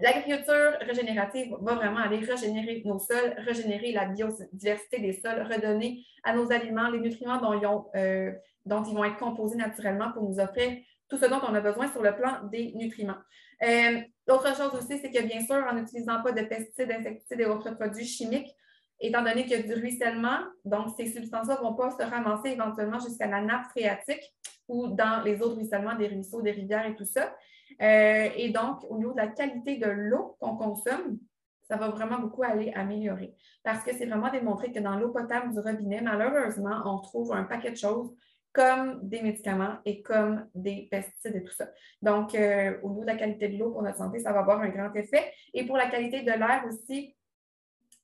L'agriculture 0.00 0.72
régénérative 0.80 1.54
va 1.60 1.74
vraiment 1.74 1.98
aller 1.98 2.18
régénérer 2.18 2.82
nos 2.84 2.98
sols, 2.98 3.34
régénérer 3.38 3.92
la 3.92 4.06
biodiversité 4.06 5.00
des 5.00 5.12
sols, 5.12 5.42
redonner 5.42 6.04
à 6.24 6.34
nos 6.34 6.50
aliments 6.50 6.88
les 6.88 6.98
nutriments 6.98 7.38
dont 7.38 7.52
ils, 7.52 7.98
euh, 7.98 8.32
vont 8.64 9.04
être 9.04 9.18
composés 9.18 9.56
naturellement 9.56 10.10
pour 10.12 10.28
nous 10.28 10.40
offrir 10.40 10.78
tout 11.08 11.18
ce 11.18 11.26
dont 11.26 11.40
on 11.42 11.54
a 11.54 11.60
besoin 11.60 11.88
sur 11.92 12.02
le 12.02 12.16
plan 12.16 12.44
des 12.50 12.72
nutriments. 12.74 13.18
Euh, 13.62 14.00
l'autre 14.26 14.56
chose 14.56 14.74
aussi, 14.74 14.98
c'est 14.98 15.10
que 15.10 15.22
bien 15.22 15.40
sûr, 15.40 15.56
en 15.56 15.74
n'utilisant 15.74 16.22
pas 16.22 16.32
de 16.32 16.42
pesticides, 16.42 16.90
insecticides 16.90 17.40
et 17.40 17.46
autres 17.46 17.70
produits 17.72 18.06
chimiques, 18.06 18.50
étant 18.98 19.22
donné 19.22 19.42
qu'il 19.42 19.52
y 19.52 19.54
a 19.54 19.62
du 19.62 19.74
ruissellement, 19.74 20.38
donc 20.64 20.94
ces 20.96 21.06
substances-là 21.06 21.58
ne 21.58 21.64
vont 21.64 21.74
pas 21.74 21.90
se 21.90 22.02
ramasser 22.02 22.50
éventuellement 22.50 22.98
jusqu'à 22.98 23.26
la 23.26 23.40
nappe 23.40 23.66
phréatique 23.70 24.32
ou 24.68 24.88
dans 24.88 25.22
les 25.22 25.42
autres 25.42 25.56
ruissellements 25.56 25.96
des 25.96 26.06
ruisseaux, 26.06 26.40
des 26.40 26.52
rivières 26.52 26.86
et 26.86 26.94
tout 26.94 27.04
ça. 27.04 27.34
Euh, 27.82 28.28
et 28.36 28.50
donc, 28.50 28.84
au 28.88 28.96
niveau 28.96 29.12
de 29.12 29.18
la 29.18 29.28
qualité 29.28 29.76
de 29.76 29.88
l'eau 29.88 30.36
qu'on 30.40 30.56
consomme, 30.56 31.18
ça 31.62 31.76
va 31.76 31.88
vraiment 31.88 32.18
beaucoup 32.18 32.42
aller 32.42 32.72
améliorer. 32.74 33.34
Parce 33.62 33.82
que 33.82 33.92
c'est 33.94 34.06
vraiment 34.06 34.30
démontré 34.30 34.72
que 34.72 34.78
dans 34.78 34.96
l'eau 34.96 35.10
potable 35.10 35.52
du 35.52 35.60
robinet, 35.60 36.00
malheureusement, 36.00 36.82
on 36.84 36.98
trouve 36.98 37.32
un 37.32 37.44
paquet 37.44 37.70
de 37.70 37.76
choses 37.76 38.14
comme 38.52 39.08
des 39.08 39.22
médicaments 39.22 39.76
et 39.86 40.02
comme 40.02 40.46
des 40.54 40.88
pesticides 40.90 41.36
et 41.36 41.42
tout 41.42 41.54
ça. 41.54 41.68
Donc, 42.02 42.34
euh, 42.34 42.78
au 42.82 42.90
niveau 42.90 43.00
de 43.02 43.06
la 43.06 43.16
qualité 43.16 43.48
de 43.48 43.56
l'eau 43.56 43.70
pour 43.70 43.82
notre 43.82 43.96
santé, 43.96 44.18
ça 44.18 44.32
va 44.32 44.40
avoir 44.40 44.60
un 44.60 44.68
grand 44.68 44.92
effet. 44.94 45.32
Et 45.54 45.64
pour 45.64 45.76
la 45.76 45.88
qualité 45.88 46.22
de 46.22 46.30
l'air 46.30 46.64
aussi, 46.68 47.16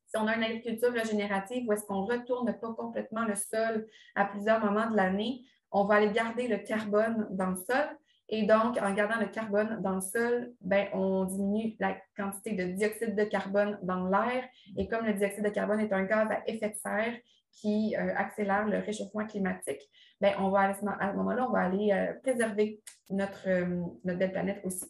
si 0.06 0.16
on 0.16 0.26
a 0.26 0.36
une 0.36 0.44
agriculture 0.44 0.90
régénérative 0.90 1.68
où 1.68 1.72
est-ce 1.72 1.84
qu'on 1.84 2.06
ne 2.06 2.12
retourne 2.12 2.50
pas 2.58 2.72
complètement 2.72 3.26
le 3.26 3.34
sol 3.34 3.86
à 4.14 4.24
plusieurs 4.24 4.64
moments 4.64 4.90
de 4.90 4.96
l'année, 4.96 5.42
on 5.70 5.84
va 5.84 5.96
aller 5.96 6.10
garder 6.12 6.48
le 6.48 6.58
carbone 6.58 7.28
dans 7.30 7.50
le 7.50 7.56
sol, 7.56 7.98
et 8.30 8.42
donc, 8.42 8.76
en 8.78 8.92
gardant 8.92 9.18
le 9.18 9.26
carbone 9.26 9.80
dans 9.80 9.94
le 9.94 10.00
sol, 10.02 10.52
ben, 10.60 10.88
on 10.92 11.24
diminue 11.24 11.76
la 11.80 11.96
quantité 12.14 12.52
de 12.52 12.64
dioxyde 12.64 13.16
de 13.16 13.24
carbone 13.24 13.78
dans 13.82 14.06
l'air. 14.06 14.44
Et 14.76 14.86
comme 14.86 15.06
le 15.06 15.14
dioxyde 15.14 15.44
de 15.44 15.48
carbone 15.48 15.80
est 15.80 15.92
un 15.92 16.04
gaz 16.04 16.28
à 16.30 16.42
effet 16.46 16.68
de 16.68 16.74
serre 16.74 17.16
qui 17.52 17.96
euh, 17.96 18.14
accélère 18.16 18.66
le 18.66 18.78
réchauffement 18.78 19.26
climatique, 19.26 19.80
ben, 20.20 20.34
on 20.40 20.50
va 20.50 20.60
à 20.60 20.74
ce 20.74 20.84
moment-là, 20.84 21.46
on 21.48 21.52
va 21.52 21.60
aller 21.60 21.90
euh, 21.92 22.12
préserver 22.22 22.80
notre, 23.08 23.48
euh, 23.48 23.64
notre 24.04 24.18
belle 24.18 24.32
planète 24.32 24.60
aussi. 24.62 24.84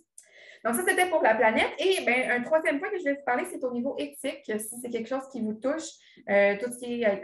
Donc, 0.65 0.75
ça, 0.75 0.83
c'était 0.85 1.09
pour 1.09 1.23
la 1.23 1.37
planète. 1.37 1.71
Et 1.79 2.05
ben, 2.05 2.33
un 2.33 2.43
troisième 2.43 2.81
point 2.81 2.91
que 2.91 2.99
je 2.99 3.05
vais 3.05 3.15
vous 3.15 3.25
parler, 3.25 3.45
c'est 3.49 3.63
au 3.63 3.73
niveau 3.73 3.95
éthique. 3.99 4.43
Si 4.47 4.81
c'est 4.83 4.91
quelque 4.91 5.09
chose 5.09 5.29
qui 5.31 5.41
vous 5.41 5.55
touche, 5.55 5.91
tout 6.17 6.73
ce 6.73 6.79
qui 6.81 7.05
est 7.05 7.23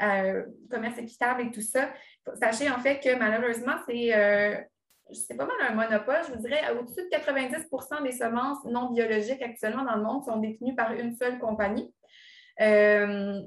commerce 0.71 0.99
équitable 0.99 1.43
et 1.43 1.51
tout 1.51 1.61
ça, 1.61 1.91
sachez 2.41 2.71
en 2.71 2.79
fait 2.79 3.01
que 3.01 3.19
malheureusement, 3.19 3.75
c'est 3.89 4.13
c'est 5.13 5.37
pas 5.37 5.47
mal 5.47 5.57
un 5.61 5.75
monopole. 5.75 6.23
Je 6.27 6.33
vous 6.33 6.41
dirais, 6.41 6.63
au-dessus 6.79 7.03
de 7.03 7.17
90% 7.17 8.03
des 8.03 8.13
semences 8.13 8.65
non 8.65 8.91
biologiques 8.91 9.43
actuellement 9.43 9.85
dans 9.85 9.97
le 9.97 10.03
monde 10.03 10.25
sont 10.25 10.39
détenues 10.39 10.75
par 10.75 10.93
une 10.93 11.15
seule 11.17 11.39
compagnie. 11.39 11.93
Euh, 12.61 13.41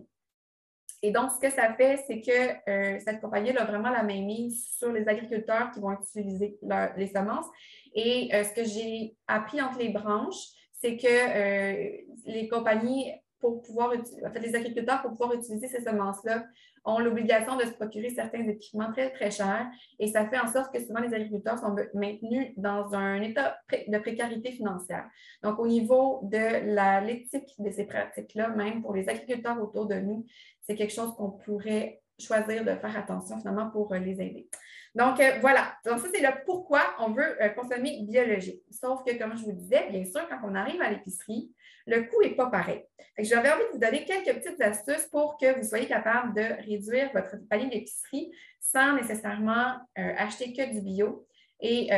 et 1.04 1.12
donc, 1.12 1.32
ce 1.32 1.40
que 1.40 1.52
ça 1.52 1.74
fait, 1.74 2.04
c'est 2.08 2.22
que 2.22 2.70
euh, 2.70 3.00
cette 3.06 3.22
compagnie 3.22 3.56
a 3.56 3.66
vraiment 3.66 3.90
la 3.90 4.04
main 4.04 4.22
mise 4.22 4.68
sur 4.78 4.92
les 4.92 5.08
agriculteurs 5.08 5.72
qui 5.72 5.80
vont 5.80 5.92
utiliser 5.92 6.58
les 6.96 7.08
semences. 7.08 7.46
Et 7.94 8.30
euh, 8.34 8.44
ce 8.44 8.54
que 8.54 8.64
j'ai 8.64 9.16
appris 9.28 9.62
entre 9.62 9.80
les 9.80 9.90
branches, 9.90 10.48
c'est 10.82 10.98
que 10.98 12.30
les 12.30 12.48
compagnies 12.50 13.12
pour 13.40 13.62
pouvoir 13.62 13.94
en 13.94 14.32
fait, 14.32 14.40
les 14.40 14.56
agriculteurs, 14.56 15.02
pour 15.02 15.12
pouvoir 15.12 15.34
utiliser 15.34 15.68
ces 15.68 15.82
semences-là, 15.82 16.46
ont 16.88 17.00
l'obligation 17.00 17.58
de 17.58 17.66
se 17.66 17.72
procurer 17.72 18.10
certains 18.10 18.48
équipements 18.48 18.92
très, 18.92 19.12
très 19.12 19.30
chers. 19.30 19.68
Et 20.00 20.08
ça 20.08 20.26
fait 20.28 20.40
en 20.40 20.52
sorte 20.52 20.74
que 20.74 20.80
souvent 20.80 21.02
les 21.02 21.14
agriculteurs 21.14 21.60
sont 21.60 21.76
maintenus 21.94 22.54
dans 22.56 22.94
un 22.94 23.22
état 23.22 23.58
de 23.70 23.98
précarité 24.00 24.52
financière. 24.54 25.06
Donc, 25.44 25.60
au 25.60 25.68
niveau 25.68 26.22
de 26.24 27.06
l'éthique 27.06 27.54
de 27.60 27.70
ces 27.70 27.86
pratiques-là, 27.86 28.50
même 28.50 28.82
pour 28.82 28.96
les 28.96 29.08
agriculteurs 29.10 29.62
autour 29.62 29.86
de 29.86 29.96
nous, 29.96 30.26
c'est 30.62 30.76
quelque 30.76 30.94
chose 30.94 31.14
qu'on 31.16 31.32
pourrait 31.32 32.02
choisir 32.20 32.64
de 32.64 32.74
faire 32.76 32.98
attention 32.98 33.38
finalement 33.38 33.70
pour 33.70 33.94
euh, 33.94 34.00
les 34.00 34.20
aider. 34.22 34.50
Donc, 34.96 35.20
euh, 35.20 35.38
voilà. 35.42 35.76
Donc, 35.86 36.00
ça, 36.00 36.08
c'est 36.12 36.22
le 36.22 36.30
pourquoi 36.46 36.82
on 37.00 37.12
veut 37.12 37.42
euh, 37.42 37.50
consommer 37.50 38.02
biologique. 38.02 38.64
Sauf 38.72 39.04
que, 39.04 39.16
comme 39.18 39.38
je 39.38 39.44
vous 39.44 39.52
disais, 39.52 39.90
bien 39.92 40.04
sûr, 40.04 40.28
quand 40.28 40.40
on 40.44 40.56
arrive 40.56 40.82
à 40.82 40.90
l'épicerie, 40.90 41.52
le 41.88 42.04
coût 42.04 42.22
n'est 42.22 42.36
pas 42.36 42.48
pareil. 42.48 42.84
J'avais 43.18 43.50
envie 43.50 43.64
de 43.64 43.72
vous 43.74 43.80
donner 43.80 44.06
quelques 44.06 44.36
petites 44.36 44.62
astuces 44.62 45.08
pour 45.08 45.38
que 45.38 45.58
vous 45.58 45.64
soyez 45.64 45.88
capable 45.88 46.36
de 46.36 46.64
réduire 46.64 47.10
votre 47.14 47.36
panier 47.50 47.70
d'épicerie 47.70 48.32
sans 48.60 48.96
nécessairement 48.96 49.78
acheter 49.96 50.54
que 50.54 50.72
du 50.72 50.82
bio. 50.82 51.26
Et 51.60 51.90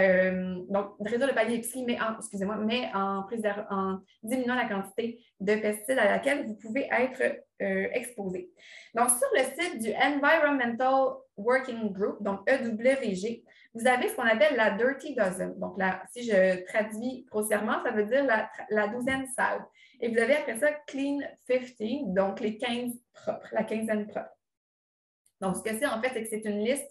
donc, 0.69 0.93
de 1.01 1.09
réduire 1.09 1.27
le 1.27 1.35
panier 1.35 1.57
d'épicerie, 1.57 1.83
mais 1.83 1.99
en, 1.99 2.17
excusez-moi, 2.17 2.55
mais 2.55 2.89
en, 2.93 3.25
en, 3.69 3.99
diminuant 4.23 4.55
la 4.55 4.69
quantité 4.69 5.21
de 5.41 5.55
pesticides 5.55 5.99
à 5.99 6.05
laquelle 6.05 6.45
vous 6.45 6.55
pouvez 6.55 6.87
être 6.89 7.43
exposé. 7.59 8.49
Donc, 8.95 9.09
sur 9.09 9.27
le 9.35 9.43
site 9.61 9.81
du 9.81 9.91
Environmental 9.93 11.15
Working 11.35 11.91
Group, 11.91 12.23
donc 12.23 12.49
EWG, 12.49 13.43
vous 13.73 13.87
avez 13.87 14.09
ce 14.09 14.15
qu'on 14.15 14.23
appelle 14.23 14.55
la 14.55 14.71
Dirty 14.71 15.15
Dozen. 15.15 15.59
Donc, 15.59 15.77
là, 15.77 16.03
si 16.11 16.23
je 16.23 16.65
traduis 16.65 17.25
grossièrement, 17.29 17.83
ça 17.83 17.91
veut 17.91 18.05
dire 18.05 18.25
la, 18.69 18.87
douzaine 18.87 19.27
sale. 19.27 19.63
Et 20.01 20.09
vous 20.09 20.17
avez 20.17 20.35
après 20.35 20.57
ça 20.57 20.71
Clean 20.87 21.19
15, 21.47 22.13
donc 22.13 22.39
les 22.39 22.57
15 22.57 22.93
propres, 23.13 23.47
la 23.51 23.63
quinzaine 23.63 24.07
propre. 24.07 24.31
Donc, 25.41 25.57
ce 25.57 25.61
que 25.61 25.77
c'est 25.77 25.85
en 25.85 26.01
fait, 26.01 26.09
c'est 26.13 26.23
que 26.23 26.29
c'est 26.29 26.49
une 26.49 26.63
liste 26.63 26.89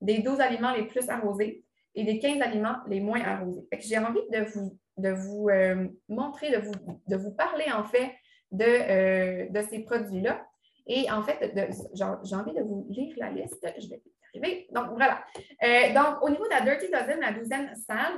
des 0.00 0.20
12 0.20 0.40
aliments 0.40 0.72
les 0.72 0.86
plus 0.86 1.08
arrosés 1.08 1.64
et 1.94 2.04
des 2.04 2.18
15 2.18 2.40
aliments 2.40 2.76
les 2.86 3.00
moins 3.00 3.20
arrosés. 3.20 3.66
J'ai 3.80 3.98
envie 3.98 4.20
de 4.32 4.44
vous, 4.44 4.78
de 4.98 5.10
vous 5.10 5.48
euh, 5.48 5.88
montrer, 6.08 6.50
de 6.50 6.58
vous, 6.58 6.72
de 7.08 7.16
vous 7.16 7.32
parler 7.32 7.66
en 7.72 7.84
fait 7.84 8.12
de, 8.52 8.64
euh, 8.64 9.48
de 9.48 9.62
ces 9.68 9.80
produits-là. 9.80 10.46
Et 10.86 11.10
en 11.10 11.22
fait, 11.22 11.54
j'ai 11.94 12.34
envie 12.34 12.54
de 12.54 12.62
vous 12.62 12.86
lire 12.88 13.14
la 13.18 13.30
liste. 13.30 13.66
Je 13.78 13.88
vais 13.88 14.02
Donc, 14.34 14.90
voilà. 14.90 15.24
Euh, 15.62 15.92
donc, 15.94 16.22
au 16.22 16.30
niveau 16.30 16.44
de 16.44 16.50
la 16.50 16.60
Dirty 16.60 16.90
Dozen, 16.90 17.20
la 17.20 17.32
douzaine 17.32 17.74
sale, 17.76 18.16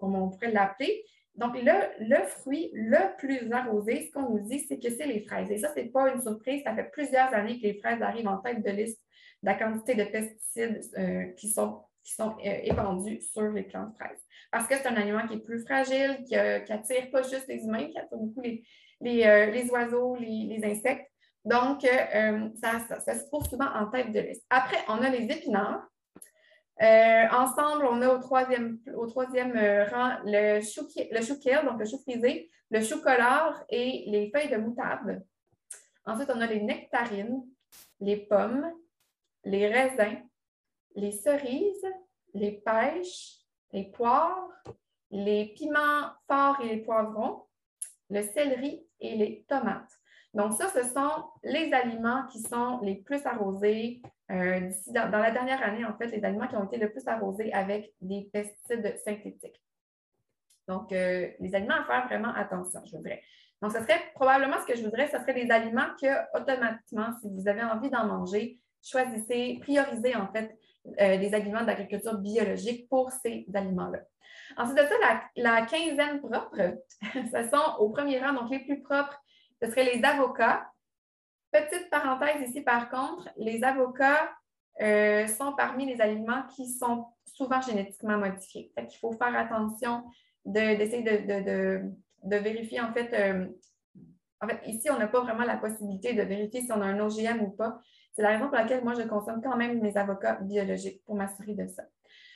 comme 0.00 0.14
on, 0.14 0.30
pourrait 0.30 0.52
l'appeler, 0.52 1.04
donc 1.34 1.54
le, 1.56 2.06
le, 2.06 2.22
fruit 2.24 2.70
le 2.74 3.16
plus 3.16 3.50
arrosé, 3.52 4.06
ce 4.06 4.12
qu'on 4.12 4.28
nous 4.28 4.40
dit, 4.40 4.60
c'est 4.60 4.78
que 4.78 4.90
c'est 4.90 5.06
les 5.06 5.22
fraises. 5.22 5.50
Et 5.50 5.58
ça, 5.58 5.70
ce 5.70 5.80
n'est 5.80 5.88
pas 5.88 6.12
une 6.12 6.20
surprise. 6.20 6.62
Ça 6.62 6.74
fait 6.74 6.90
plusieurs 6.92 7.32
années 7.34 7.58
que 7.58 7.66
les 7.66 7.74
fraises 7.74 8.02
arrivent 8.02 8.28
en 8.28 8.38
tête 8.38 8.62
de 8.62 8.70
liste 8.70 9.00
de 9.42 9.48
la 9.48 9.54
quantité 9.54 9.94
de 9.94 10.04
pesticides 10.04 10.80
euh, 10.98 11.24
qui 11.32 11.48
sont, 11.48 11.80
qui 12.04 12.12
sont 12.12 12.36
euh, 12.44 12.58
épandus 12.62 13.20
sur 13.22 13.50
les 13.50 13.62
plantes 13.62 13.94
fraises. 13.98 14.20
Parce 14.50 14.68
que 14.68 14.74
c'est 14.76 14.86
un 14.86 14.96
aliment 14.96 15.26
qui 15.26 15.34
est 15.34 15.44
plus 15.44 15.64
fragile, 15.64 16.18
qui 16.26 16.34
n'attire 16.34 17.10
pas 17.10 17.22
juste 17.22 17.48
les 17.48 17.64
humains, 17.64 17.88
qui 17.88 17.98
attire 17.98 18.18
beaucoup 18.18 18.42
les, 18.42 18.62
les, 19.00 19.70
oiseaux, 19.70 20.16
les 20.16 20.60
insectes. 20.62 21.11
Donc, 21.44 21.84
euh, 21.84 22.48
ça, 22.60 22.80
se 23.00 23.26
trouve 23.26 23.46
souvent 23.46 23.68
en 23.74 23.86
tête 23.86 24.12
de 24.12 24.20
liste. 24.20 24.44
Après, 24.48 24.78
on 24.88 25.02
a 25.02 25.08
les 25.08 25.24
épinards. 25.24 25.86
Euh, 26.80 27.28
ensemble, 27.30 27.84
on 27.86 28.00
a 28.02 28.14
au 28.14 28.18
troisième, 28.18 28.78
au 28.96 29.06
troisième 29.06 29.56
euh, 29.56 29.84
rang 29.84 30.16
le 30.24 30.60
chou, 30.60 30.88
le 30.96 31.20
chou 31.22 31.34
donc 31.64 31.78
le 31.78 31.84
chou 31.84 31.98
frisé, 31.98 32.50
le 32.70 32.82
chou 32.82 33.00
collard 33.02 33.62
et 33.68 34.04
les 34.06 34.30
feuilles 34.30 34.50
de 34.50 34.56
moutarde. 34.56 35.22
Ensuite, 36.06 36.30
on 36.34 36.40
a 36.40 36.46
les 36.46 36.62
nectarines, 36.62 37.42
les 38.00 38.16
pommes, 38.16 38.72
les 39.44 39.68
raisins, 39.68 40.22
les 40.94 41.12
cerises, 41.12 41.86
les 42.34 42.52
pêches, 42.52 43.36
les 43.72 43.84
poires, 43.84 44.48
les 45.10 45.52
piments 45.54 46.10
forts 46.26 46.60
et 46.62 46.68
les 46.68 46.82
poivrons, 46.82 47.44
le 48.10 48.22
céleri 48.22 48.86
et 49.00 49.16
les 49.16 49.44
tomates. 49.48 50.01
Donc, 50.34 50.54
ça, 50.54 50.68
ce 50.68 50.82
sont 50.84 51.24
les 51.42 51.72
aliments 51.72 52.26
qui 52.26 52.40
sont 52.40 52.80
les 52.82 52.96
plus 52.96 53.24
arrosés 53.26 54.00
euh, 54.30 54.70
dans, 54.88 55.10
la 55.10 55.30
dernière 55.30 55.62
année, 55.62 55.84
en 55.84 55.94
fait, 55.96 56.06
les 56.06 56.24
aliments 56.24 56.48
qui 56.48 56.56
ont 56.56 56.64
été 56.64 56.78
le 56.78 56.90
plus 56.90 57.06
arrosés 57.06 57.52
avec 57.52 57.92
des 58.00 58.30
pesticides 58.32 58.98
synthétiques. 59.04 59.60
Donc, 60.68 60.90
euh, 60.92 61.28
les 61.38 61.54
aliments 61.54 61.74
à 61.74 61.84
faire 61.84 62.06
vraiment 62.06 62.32
attention, 62.34 62.80
je 62.86 62.96
voudrais. 62.96 63.22
Donc, 63.60 63.72
ce 63.72 63.80
serait 63.80 64.00
probablement 64.14 64.56
ce 64.60 64.72
que 64.72 64.76
je 64.76 64.82
voudrais, 64.82 65.06
ce 65.08 65.18
serait 65.18 65.34
des 65.34 65.50
aliments 65.50 65.88
que, 66.00 66.38
automatiquement, 66.38 67.08
si 67.20 67.28
vous 67.28 67.46
avez 67.46 67.62
envie 67.62 67.90
d'en 67.90 68.06
manger, 68.06 68.58
choisissez, 68.82 69.58
priorisez 69.60 70.16
en 70.16 70.32
fait 70.32 70.56
euh, 71.00 71.18
des 71.18 71.34
aliments 71.34 71.64
d'agriculture 71.64 72.18
biologique 72.18 72.88
pour 72.88 73.10
ces 73.10 73.46
aliments-là. 73.54 74.00
Ensuite 74.56 74.78
de 74.78 74.82
ça, 74.82 74.94
la, 75.36 75.60
la 75.60 75.66
quinzaine 75.66 76.20
propre, 76.20 76.78
ce 77.02 77.50
sont 77.50 77.78
au 77.78 77.90
premier 77.90 78.18
rang, 78.18 78.32
donc 78.32 78.50
les 78.50 78.60
plus 78.60 78.82
propres, 78.82 79.21
ce 79.62 79.70
serait 79.70 79.94
les 79.94 80.04
avocats. 80.04 80.68
Petite 81.52 81.90
parenthèse 81.90 82.48
ici, 82.48 82.62
par 82.62 82.90
contre, 82.90 83.28
les 83.36 83.62
avocats 83.62 84.32
euh, 84.80 85.26
sont 85.26 85.52
parmi 85.52 85.86
les 85.86 86.00
aliments 86.00 86.42
qui 86.54 86.68
sont 86.68 87.06
souvent 87.24 87.60
génétiquement 87.60 88.18
modifiés. 88.18 88.72
Il 88.76 88.98
faut 89.00 89.12
faire 89.12 89.36
attention 89.36 90.04
d'essayer 90.44 91.02
de, 91.02 92.38
vérifier, 92.38 92.80
en 92.80 92.92
fait, 92.92 93.12
euh, 93.12 93.46
en 94.40 94.48
fait, 94.48 94.60
ici, 94.66 94.90
on 94.90 94.98
n'a 94.98 95.06
pas 95.06 95.20
vraiment 95.20 95.44
la 95.44 95.56
possibilité 95.56 96.14
de 96.14 96.22
vérifier 96.22 96.62
si 96.62 96.72
on 96.72 96.80
a 96.80 96.86
un 96.86 96.98
OGM 96.98 97.42
ou 97.42 97.50
pas. 97.50 97.78
C'est 98.14 98.22
la 98.22 98.30
raison 98.30 98.46
pour 98.46 98.56
laquelle 98.56 98.82
moi, 98.82 98.94
je 98.94 99.02
consomme 99.02 99.40
quand 99.42 99.56
même 99.56 99.80
mes 99.80 99.96
avocats 99.96 100.38
biologiques 100.40 101.04
pour 101.04 101.14
m'assurer 101.14 101.54
de 101.54 101.66
ça. 101.68 101.84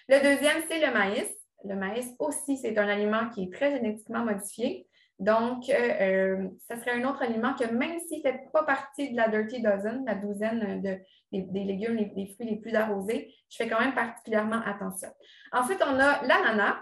Le 0.09 0.23
deuxième, 0.23 0.63
c'est 0.69 0.85
le 0.87 0.93
maïs. 0.93 1.29
Le 1.65 1.75
maïs 1.75 2.15
aussi, 2.19 2.57
c'est 2.59 2.79
un 2.79 2.89
aliment 2.89 3.29
qui 3.31 3.45
est 3.45 3.53
très 3.53 3.73
génétiquement 3.73 4.25
modifié. 4.25 4.86
Donc, 5.19 5.71
euh, 5.71 5.73
euh, 5.75 6.49
ce 6.69 6.77
serait 6.77 7.01
un 7.03 7.09
autre 7.09 7.23
aliment 7.23 7.55
que 7.55 7.65
même 7.65 7.99
s'il 8.01 8.19
ne 8.19 8.23
fait 8.23 8.49
pas 8.53 8.65
partie 8.65 9.13
de 9.13 9.17
la 9.17 9.29
Dirty 9.29 9.63
Dozen, 9.63 10.05
la 10.05 10.15
douzaine 10.15 10.83
de, 10.83 10.99
des, 11.33 11.65
légumes, 11.65 11.97
des 11.97 12.27
fruits 12.35 12.51
les 12.51 12.57
plus 12.57 12.75
arrosés, 12.75 13.35
je 13.49 13.57
fais 13.57 13.69
quand 13.69 13.81
même 13.81 13.95
particulièrement 13.95 14.61
attention. 14.65 15.09
Ensuite, 15.53 15.83
on 15.87 15.99
a 15.99 16.23
l'ananas, 16.23 16.77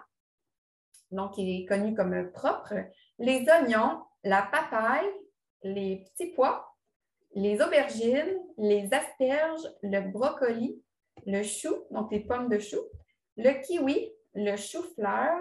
donc 1.13 1.35
qui 1.35 1.63
est 1.63 1.67
connu 1.67 1.95
comme 1.95 2.33
propre, 2.33 2.75
les 3.21 3.47
oignons, 3.49 4.03
la 4.25 4.43
papaye, 4.43 5.07
les 5.63 6.05
petits 6.05 6.33
pois, 6.33 6.75
les 7.37 7.61
aubergines, 7.61 8.39
les 8.59 8.89
asperges, 8.93 9.69
le 9.83 10.01
brocoli, 10.11 10.83
le 11.27 11.45
chou, 11.45 11.75
donc 11.93 12.11
les 12.11 12.21
pommes 12.21 12.49
de 12.49 12.59
chou, 12.59 12.79
le 13.37 13.53
kiwi, 13.63 14.13
le 14.35 14.57
chou-fleur, 14.57 15.37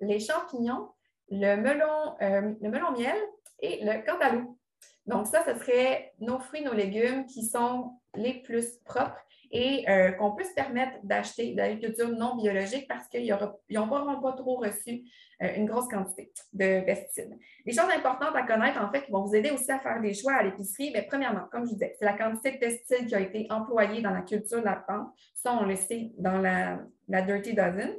les 0.00 0.18
champignons, 0.18 0.88
le 1.30 1.56
melon, 1.56 2.16
euh, 2.22 2.54
le 2.60 2.70
melon 2.70 2.92
miel 2.92 3.16
et 3.60 3.84
le 3.84 4.04
cantaloupe. 4.04 4.56
Donc, 5.06 5.26
ça, 5.26 5.42
ce 5.44 5.58
serait 5.58 6.12
nos 6.20 6.38
fruits, 6.38 6.62
nos 6.62 6.74
légumes 6.74 7.24
qui 7.26 7.44
sont 7.44 7.92
les 8.14 8.42
plus 8.42 8.78
propres 8.84 9.24
et 9.50 9.88
euh, 9.88 10.12
qu'on 10.12 10.32
peut 10.32 10.44
se 10.44 10.52
permettre 10.52 10.98
d'acheter 11.02 11.52
de 11.52 11.56
l'agriculture 11.56 12.10
non 12.10 12.36
biologique 12.36 12.86
parce 12.86 13.08
qu'ils 13.08 13.34
n'auront 13.70 14.20
pas 14.20 14.32
trop 14.32 14.56
reçu 14.56 15.04
euh, 15.42 15.54
une 15.56 15.64
grosse 15.64 15.88
quantité 15.88 16.30
de 16.52 16.84
pesticides. 16.84 17.38
Les 17.64 17.72
choses 17.72 17.88
importantes 17.90 18.36
à 18.36 18.42
connaître, 18.42 18.82
en 18.82 18.90
fait, 18.90 19.06
qui 19.06 19.10
vont 19.10 19.24
vous 19.24 19.34
aider 19.34 19.50
aussi 19.50 19.70
à 19.72 19.78
faire 19.78 20.00
des 20.02 20.12
choix 20.12 20.34
à 20.34 20.42
l'épicerie, 20.42 20.90
mais 20.92 21.02
premièrement, 21.02 21.46
comme 21.50 21.64
je 21.64 21.70
vous 21.70 21.76
disais, 21.76 21.96
c'est 21.98 22.04
la 22.04 22.12
quantité 22.12 22.52
de 22.52 22.58
pesticides 22.58 23.06
qui 23.06 23.14
a 23.14 23.20
été 23.20 23.46
employée 23.48 24.02
dans 24.02 24.10
la 24.10 24.22
culture 24.22 24.60
de 24.60 24.66
la 24.66 24.76
plante. 24.76 25.08
Ça, 25.34 25.54
on 25.58 25.64
le 25.64 25.76
sait 25.76 26.10
dans 26.18 26.38
la 26.38 26.80
Dirty 27.08 27.54
Dozen. 27.54 27.96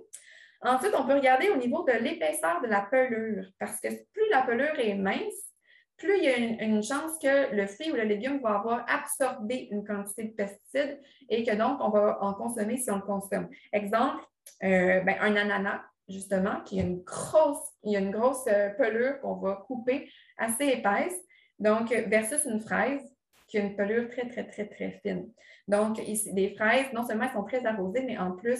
Ensuite, 0.61 0.93
on 0.97 1.05
peut 1.05 1.15
regarder 1.15 1.49
au 1.49 1.55
niveau 1.55 1.83
de 1.83 1.93
l'épaisseur 1.93 2.61
de 2.61 2.67
la 2.67 2.81
pelure, 2.81 3.45
parce 3.59 3.79
que 3.79 3.87
plus 3.87 4.29
la 4.29 4.41
pelure 4.41 4.77
est 4.77 4.95
mince, 4.95 5.49
plus 5.97 6.17
il 6.17 6.23
y 6.23 6.27
a 6.27 6.37
une, 6.65 6.83
chance 6.83 7.17
que 7.21 7.53
le 7.53 7.67
fruit 7.67 7.91
ou 7.91 7.95
le 7.95 8.03
légume 8.03 8.39
va 8.41 8.55
avoir 8.55 8.85
absorbé 8.87 9.67
une 9.71 9.85
quantité 9.85 10.23
de 10.23 10.33
pesticides 10.33 10.99
et 11.27 11.43
que 11.43 11.55
donc 11.55 11.77
on 11.81 11.89
va 11.89 12.17
en 12.21 12.33
consommer 12.33 12.77
si 12.77 12.89
on 12.89 12.95
le 12.95 13.01
consomme. 13.01 13.49
Exemple, 13.73 14.23
euh, 14.63 15.01
ben, 15.01 15.15
un 15.19 15.35
ananas, 15.35 15.81
justement, 16.07 16.61
qui 16.61 16.79
a 16.79 16.83
une 16.83 17.03
grosse, 17.03 17.59
il 17.83 17.97
euh, 17.97 18.69
pelure 18.71 19.19
qu'on 19.21 19.35
va 19.35 19.63
couper 19.67 20.09
assez 20.37 20.67
épaisse, 20.67 21.15
donc 21.59 21.91
versus 22.07 22.45
une 22.45 22.61
fraise 22.61 23.01
qui 23.47 23.57
a 23.57 23.61
une 23.61 23.75
pelure 23.75 24.09
très, 24.09 24.27
très, 24.27 24.45
très, 24.47 24.67
très 24.67 24.99
fine. 25.03 25.29
Donc, 25.67 25.99
ici, 26.07 26.31
les 26.33 26.55
fraises, 26.55 26.91
non 26.93 27.05
seulement 27.05 27.25
elles 27.25 27.33
sont 27.33 27.43
très 27.43 27.65
arrosées, 27.65 28.03
mais 28.03 28.17
en 28.17 28.31
plus, 28.31 28.59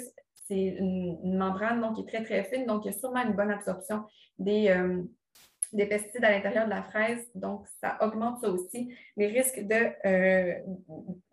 c'est 0.50 0.76
une, 0.80 1.38
membrane 1.38 1.94
qui 1.94 2.02
est 2.02 2.06
très, 2.06 2.24
très 2.24 2.44
fine, 2.44 2.66
donc 2.66 2.84
il 2.84 2.92
y 2.92 2.96
a 2.96 2.98
sûrement 2.98 3.24
une 3.24 3.34
bonne 3.34 3.52
absorption 3.52 4.04
des, 4.40 4.70
euh, 4.70 5.04
des 5.74 5.86
pesticides 5.86 6.24
à 6.26 6.32
l'intérieur 6.32 6.66
de 6.66 6.72
la 6.72 6.84
fraise. 6.84 7.30
Donc, 7.36 7.66
ça 7.82 7.98
augmente 8.02 8.42
ça 8.42 8.50
aussi, 8.50 8.94
les 9.16 9.28
risques 9.28 9.60
de, 9.60 9.92
euh, 10.06 10.56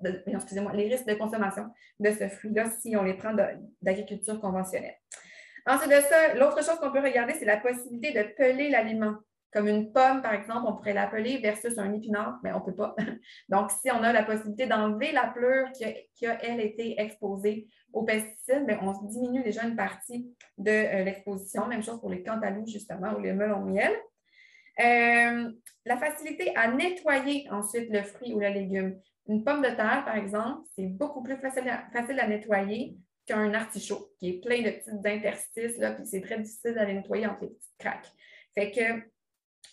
les 0.02 0.88
risques 0.88 1.06
de 1.06 1.14
consommation 1.14 1.66
de 1.98 2.10
ce 2.10 2.28
fruit-là 2.28 2.70
si 2.80 2.96
on 2.96 3.02
les 3.02 3.14
prend 3.14 3.34
d'agriculture 3.82 4.40
conventionnelle. 4.40 4.96
Ensuite 5.66 5.90
de 5.90 6.00
ça, 6.00 6.34
l'autre 6.34 6.62
chose 6.62 6.78
qu'on 6.78 6.92
peut 6.92 7.00
regarder, 7.00 7.32
c'est 7.34 7.44
la 7.44 7.56
possibilité 7.56 8.12
de 8.12 8.22
peler 8.36 8.70
l'aliment 8.70 9.16
comme 9.56 9.68
une 9.68 9.90
pomme, 9.90 10.20
par 10.20 10.34
exemple, 10.34 10.66
on 10.66 10.76
pourrait 10.76 10.92
l'appeler 10.92 11.38
versus 11.38 11.78
un 11.78 11.90
épinard, 11.94 12.38
mais 12.44 12.52
on 12.52 12.58
ne 12.58 12.64
peut 12.66 12.74
pas. 12.74 12.94
Donc, 13.48 13.70
si 13.70 13.90
on 13.90 14.02
a 14.02 14.12
la 14.12 14.22
possibilité 14.22 14.66
d'enlever 14.66 15.12
la 15.12 15.28
pleure 15.28 15.72
qui 15.72 16.26
a, 16.26 16.44
elle, 16.44 16.60
été 16.60 17.00
exposée 17.00 17.66
aux 17.90 18.02
pesticides, 18.02 18.66
on 18.82 18.92
diminue 19.06 19.42
déjà 19.42 19.64
une 19.64 19.74
partie 19.74 20.30
de 20.58 20.70
euh, 20.70 21.04
l'exposition. 21.04 21.66
Même 21.68 21.82
chose 21.82 21.98
pour 22.00 22.10
les 22.10 22.22
cantaloupes, 22.22 22.68
justement, 22.68 23.14
ou 23.14 23.20
les 23.20 23.32
melons 23.32 23.62
miel. 23.64 23.92
Euh, 24.78 25.50
la 25.86 25.96
facilité 25.96 26.54
à 26.54 26.70
nettoyer 26.70 27.48
ensuite 27.50 27.88
le 27.88 28.02
fruit 28.02 28.34
ou 28.34 28.40
le 28.40 28.48
légume. 28.48 29.00
Une 29.26 29.42
pomme 29.42 29.62
de 29.62 29.68
terre, 29.68 30.02
par 30.04 30.16
exemple, 30.16 30.68
c'est 30.76 30.86
beaucoup 30.86 31.22
plus 31.22 31.38
facile 31.38 31.66
à, 31.70 32.28
nettoyer 32.28 32.94
qu'un 33.24 33.54
artichaut 33.54 34.10
qui 34.18 34.28
est 34.28 34.40
plein 34.44 34.60
de 34.60 34.70
petites 34.70 35.06
interstices, 35.06 35.78
là, 35.78 35.92
puis 35.92 36.04
c'est 36.04 36.20
très 36.20 36.38
difficile 36.38 36.74
d'aller 36.74 36.92
nettoyer 36.92 37.26
entre 37.26 37.44
les 37.44 37.48
petites 37.48 37.78
craques. 37.78 38.12
Fait 38.54 38.70
que 38.70 39.15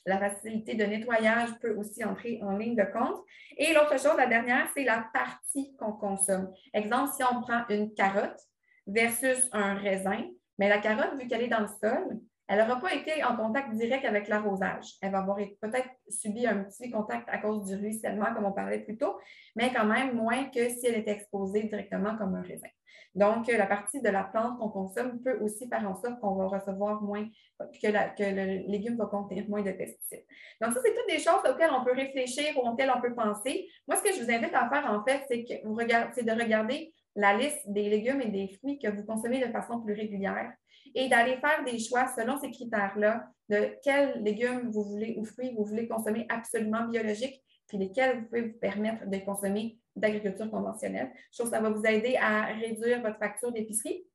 la 0.06 0.18
facilité 0.18 0.76
de 0.76 0.84
nettoyage 0.84 1.50
peut 1.62 1.76
aussi 1.76 2.04
entrer 2.04 2.40
en 2.44 2.58
ligne 2.58 2.76
de 2.76 2.84
compte. 2.84 3.24
Et 3.58 3.74
l'autre 3.74 4.00
chose, 4.00 4.18
la 4.18 4.28
dernière, 4.28 4.68
c'est 4.76 4.84
la 4.84 5.08
partie 5.14 5.76
qu'on 5.78 5.94
consomme. 5.94 6.52
Exemple, 6.74 7.12
si 7.16 7.24
on 7.24 7.42
prend 7.42 7.66
une 7.70 7.94
carotte 7.94 8.40
versus 8.86 9.48
un 9.52 9.76
raisin, 9.76 10.26
mais 10.58 10.70
la 10.70 10.80
carotte, 10.80 11.20
vu 11.20 11.28
qu'elle 11.28 11.44
est 11.44 11.48
dans 11.48 11.62
le 11.62 11.68
sol, 11.68 12.20
elle 12.54 12.60
n'aura 12.60 12.80
pas 12.80 12.94
été 12.94 13.24
en 13.24 13.36
contact 13.36 13.72
direct 13.74 14.06
avec 14.06 14.28
l'arrosage. 14.28 14.94
Elle 15.02 15.12
va 15.12 15.20
avoir 15.20 15.38
peut-être 15.38 15.90
subi 16.08 16.46
un 16.46 16.64
petit 16.64 16.92
contact 16.92 17.28
à 17.30 17.40
cause 17.40 17.66
du 17.66 17.76
ruissellement, 17.76 18.32
comme 18.34 18.46
on 18.46 18.52
parlait 18.52 18.80
plus 18.80 18.96
tôt, 18.96 19.18
mais 19.56 19.72
quand 19.74 19.86
même 19.86 20.16
moins 20.16 20.46
que 20.46 20.70
si 20.70 20.86
elle 20.86 20.96
est 20.96 21.08
exposée 21.08 21.64
directement 21.64 22.16
comme 22.16 22.36
un 22.36 22.44
raisin. 22.44 22.68
Donc, 23.16 23.48
la 23.48 23.66
partie 23.66 24.02
de 24.02 24.10
la 24.10 24.24
plante 24.24 24.60
qu'on 24.60 24.70
consomme 24.70 25.20
peut 25.22 25.40
aussi 25.40 25.68
faire 25.68 25.88
en 25.90 25.96
sorte 25.96 26.20
qu'on 26.20 26.36
va 26.36 26.46
recevoir 26.48 27.02
moins, 27.02 27.28
que, 27.60 27.88
le 27.88 28.72
légume 28.72 28.98
va 28.98 29.06
contenir 29.06 29.50
moins 29.50 29.64
de 29.64 29.72
pesticides. 29.72 30.26
Donc, 30.62 30.74
ça, 30.74 30.80
c'est 30.84 30.94
toutes 30.94 31.10
des 31.10 31.20
choses 31.20 31.42
auxquelles 31.50 31.72
on 31.72 31.84
peut 31.84 31.94
réfléchir 31.94 32.56
ou 32.58 32.68
auxquelles 32.68 32.92
on 32.96 33.02
peut 33.02 33.16
penser. 33.16 33.68
Moi, 33.88 33.98
ce 33.98 34.04
que 34.04 34.14
je 34.14 34.24
vous 34.24 34.32
invite 34.32 34.54
à 34.54 34.70
faire, 34.70 34.92
en 34.92 35.04
fait, 35.04 35.24
c'est 35.28 36.24
de 36.24 36.32
regarder 36.32 36.94
la 37.16 37.36
liste 37.36 37.68
des 37.68 37.90
légumes 37.90 38.22
et 38.22 38.30
des 38.30 38.48
fruits 38.58 38.80
que 38.80 38.90
vous 38.90 39.04
consommez 39.04 39.44
de 39.44 39.52
façon 39.52 39.80
plus 39.80 39.94
régulière 39.94 40.52
et 40.96 41.10
d'aller 41.10 41.38
faire 41.38 41.64
des 41.66 41.80
choix 41.80 42.08
selon 42.08 42.38
ces 42.38 42.52
critères-là 42.52 43.28
de 43.50 43.76
quels 43.84 44.24
légumes 44.24 44.70
vous 44.70 44.84
voulez 44.84 45.16
ou 45.18 45.26
fruits 45.26 45.54
vous 45.56 45.66
voulez 45.66 45.88
consommer 45.88 46.26
absolument 46.30 46.88
biologiques, 46.88 47.42
puis 47.68 47.78
lesquels 47.78 48.20
vous 48.20 48.26
pouvez 48.26 48.42
vous 48.50 48.60
permettre 48.60 49.08
de 49.08 49.18
consommer 49.18 49.78
d'agriculture 49.96 50.50
conventionnelle. 50.50 51.12
Je 51.32 51.38
trouve 51.38 51.52
que 51.52 51.56
ça 51.56 51.62
va 51.62 51.70
vous 51.70 51.86
aider 51.86 52.18
à 52.20 52.46
réduire 52.46 53.02
votre 53.02 53.18
facture 53.18 53.52
d'épicerie, 53.52 54.06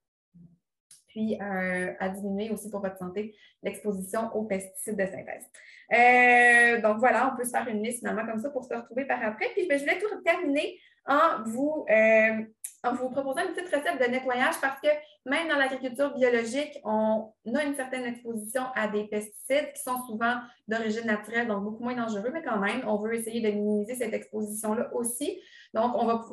puis 1.09 1.39
euh, 1.41 1.93
à 1.99 2.09
diminuer 2.09 2.51
aussi 2.51 2.71
pour 2.71 2.81
votre 2.81 2.99
santé 2.99 3.35
l'exposition 3.63 4.35
aux 4.35 4.45
pesticides 4.45 4.97
de 4.97 5.07
synthèse. 5.07 5.47
Euh, 5.93 6.81
donc 6.81 6.99
voilà, 6.99 7.33
on 7.33 7.37
peut 7.37 7.45
se 7.45 7.51
faire 7.51 7.67
une 7.69 7.83
liste 7.83 8.01
finalement 8.01 8.27
comme 8.27 8.39
ça 8.39 8.51
pour 8.51 8.65
se 8.65 8.75
retrouver 8.75 9.05
par 9.07 9.23
après. 9.25 9.47
Puis 9.55 9.67
ben, 9.67 9.79
je 9.79 9.85
vais 9.85 9.99
tout 9.99 10.23
terminer 10.23 10.79
en 11.07 11.43
vous, 11.45 11.87
euh, 11.91 12.45
en 12.85 12.95
vous 12.95 13.11
proposant 13.11 13.43
une 13.43 13.55
petite 13.55 13.75
recette 13.75 14.01
de 14.01 14.11
nettoyage 14.11 14.55
parce 14.61 14.81
que 14.81 14.89
même 15.27 15.49
dans 15.49 15.57
l'agriculture 15.57 16.15
biologique, 16.15 16.79
on 16.85 17.33
a 17.55 17.65
une 17.65 17.75
certaine 17.75 18.05
exposition 18.05 18.63
à 18.75 18.89
des 18.89 19.05
pesticides 19.05 19.73
qui 19.75 19.83
sont 19.83 20.01
souvent 20.07 20.37
d'origine 20.69 21.07
naturelle, 21.07 21.49
donc 21.49 21.65
beaucoup 21.65 21.83
moins 21.83 21.97
dangereux, 21.97 22.31
mais 22.33 22.43
quand 22.43 22.59
même, 22.59 22.83
on 22.87 22.97
veut 22.97 23.15
essayer 23.15 23.41
de 23.41 23.51
minimiser 23.51 23.97
cette 23.97 24.15
exposition-là 24.15 24.91
aussi. 24.95 25.41
Donc, 25.75 25.93
on 25.97 26.07
va, 26.07 26.25